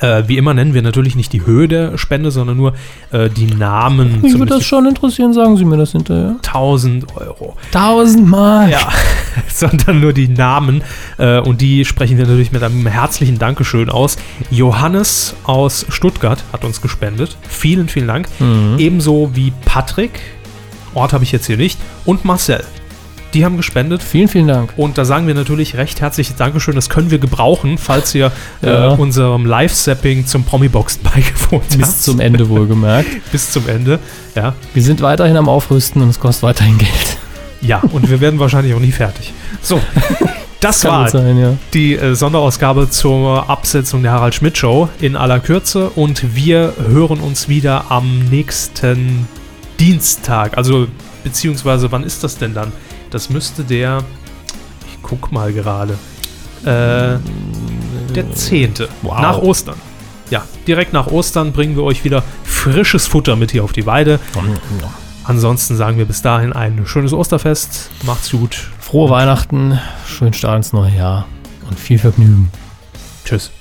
Äh, 0.00 0.24
wie 0.26 0.38
immer 0.38 0.54
nennen 0.54 0.74
wir 0.74 0.82
natürlich 0.82 1.16
nicht 1.16 1.32
die 1.32 1.44
Höhe 1.44 1.68
der 1.68 1.98
Spende, 1.98 2.30
sondern 2.30 2.56
nur 2.56 2.74
äh, 3.10 3.28
die 3.28 3.46
Namen. 3.46 4.22
Mich 4.22 4.38
würde 4.38 4.54
das 4.54 4.64
schon 4.64 4.86
interessieren, 4.86 5.32
sagen 5.32 5.56
Sie 5.56 5.64
mir 5.64 5.76
das 5.76 5.92
hinterher. 5.92 6.36
1000 6.46 7.16
Euro. 7.16 7.56
Tausendmal. 7.70 8.70
Ja, 8.70 8.88
sondern 9.48 10.00
nur 10.00 10.12
die 10.12 10.28
Namen. 10.28 10.82
Äh, 11.18 11.40
und 11.40 11.60
die 11.60 11.84
sprechen 11.84 12.16
wir 12.16 12.26
natürlich 12.26 12.52
mit 12.52 12.62
einem 12.62 12.86
herzlichen 12.86 13.38
Dankeschön 13.38 13.90
aus. 13.90 14.16
Johannes 14.50 15.34
aus 15.44 15.86
Stuttgart 15.88 16.42
hat 16.52 16.64
uns 16.64 16.80
gespendet. 16.80 17.36
Vielen, 17.48 17.88
vielen 17.88 18.06
Dank. 18.06 18.28
Mhm. 18.40 18.78
Ebenso 18.78 19.30
wie 19.34 19.52
Patrick, 19.64 20.20
Ort 20.94 21.12
habe 21.12 21.24
ich 21.24 21.32
jetzt 21.32 21.46
hier 21.46 21.56
nicht, 21.56 21.78
und 22.04 22.24
Marcel. 22.24 22.64
Die 23.34 23.44
haben 23.44 23.56
gespendet. 23.56 24.02
Vielen, 24.02 24.28
vielen 24.28 24.48
Dank. 24.48 24.74
Und 24.76 24.98
da 24.98 25.04
sagen 25.06 25.26
wir 25.26 25.34
natürlich 25.34 25.76
recht 25.76 26.00
herzliches 26.02 26.36
Dankeschön. 26.36 26.74
Das 26.74 26.90
können 26.90 27.10
wir 27.10 27.18
gebrauchen, 27.18 27.78
falls 27.78 28.14
ihr 28.14 28.30
Ja. 28.60 28.92
äh, 28.92 28.96
unserem 28.96 29.46
Live-Sapping 29.46 30.26
zum 30.26 30.44
Promi-Boxen 30.44 31.02
beigewohnt 31.14 31.68
Bis 31.78 31.86
habt. 31.88 32.02
zum 32.02 32.20
Ende 32.20 32.48
wohlgemerkt. 32.50 33.08
Bis 33.32 33.50
zum 33.50 33.68
Ende. 33.68 33.98
Ja. 34.34 34.54
Wir 34.74 34.82
sind 34.82 35.00
weiterhin 35.00 35.36
am 35.36 35.48
Aufrüsten 35.48 36.02
und 36.02 36.10
es 36.10 36.20
kostet 36.20 36.42
weiterhin 36.42 36.76
Geld. 36.78 37.16
ja, 37.62 37.78
und 37.92 38.10
wir 38.10 38.20
werden 38.20 38.38
wahrscheinlich 38.38 38.74
auch 38.74 38.80
nie 38.80 38.92
fertig. 38.92 39.32
So, 39.62 39.80
das 40.60 40.80
Kann 40.82 40.90
war 40.90 41.08
sein, 41.08 41.38
ja. 41.38 41.54
die 41.72 41.94
äh, 41.94 42.14
Sonderausgabe 42.14 42.90
zur 42.90 43.48
Absetzung 43.48 44.02
der 44.02 44.12
Harald 44.12 44.34
Schmidt 44.34 44.58
Show 44.58 44.90
in 45.00 45.16
aller 45.16 45.40
Kürze 45.40 45.88
und 45.90 46.34
wir 46.36 46.74
hören 46.86 47.20
uns 47.20 47.48
wieder 47.48 47.90
am 47.90 48.18
nächsten 48.30 49.26
Dienstag. 49.80 50.56
Also 50.58 50.86
beziehungsweise 51.24 51.90
wann 51.92 52.02
ist 52.04 52.22
das 52.24 52.36
denn 52.36 52.52
dann? 52.52 52.72
Das 53.12 53.28
müsste 53.28 53.62
der, 53.62 54.02
ich 54.86 54.98
guck 55.02 55.30
mal 55.30 55.52
gerade, 55.52 55.92
äh, 56.62 57.18
der 58.14 58.32
10. 58.34 58.74
Wow. 59.02 59.20
nach 59.20 59.38
Ostern. 59.38 59.76
Ja, 60.30 60.44
direkt 60.66 60.94
nach 60.94 61.08
Ostern 61.08 61.52
bringen 61.52 61.76
wir 61.76 61.82
euch 61.84 62.04
wieder 62.04 62.24
frisches 62.42 63.06
Futter 63.06 63.36
mit 63.36 63.50
hier 63.52 63.64
auf 63.64 63.72
die 63.72 63.84
Weide. 63.84 64.18
Ansonsten 65.24 65.76
sagen 65.76 65.98
wir 65.98 66.06
bis 66.06 66.22
dahin 66.22 66.54
ein 66.54 66.86
schönes 66.86 67.12
Osterfest. 67.12 67.90
Macht's 68.04 68.30
gut. 68.30 68.70
Frohe 68.80 69.10
Weihnachten, 69.10 69.78
schönen 70.06 70.32
Start 70.32 70.56
ins 70.56 70.72
neue 70.72 70.96
Jahr 70.96 71.26
und 71.68 71.78
viel 71.78 71.98
Vergnügen. 71.98 72.50
Tschüss. 73.24 73.52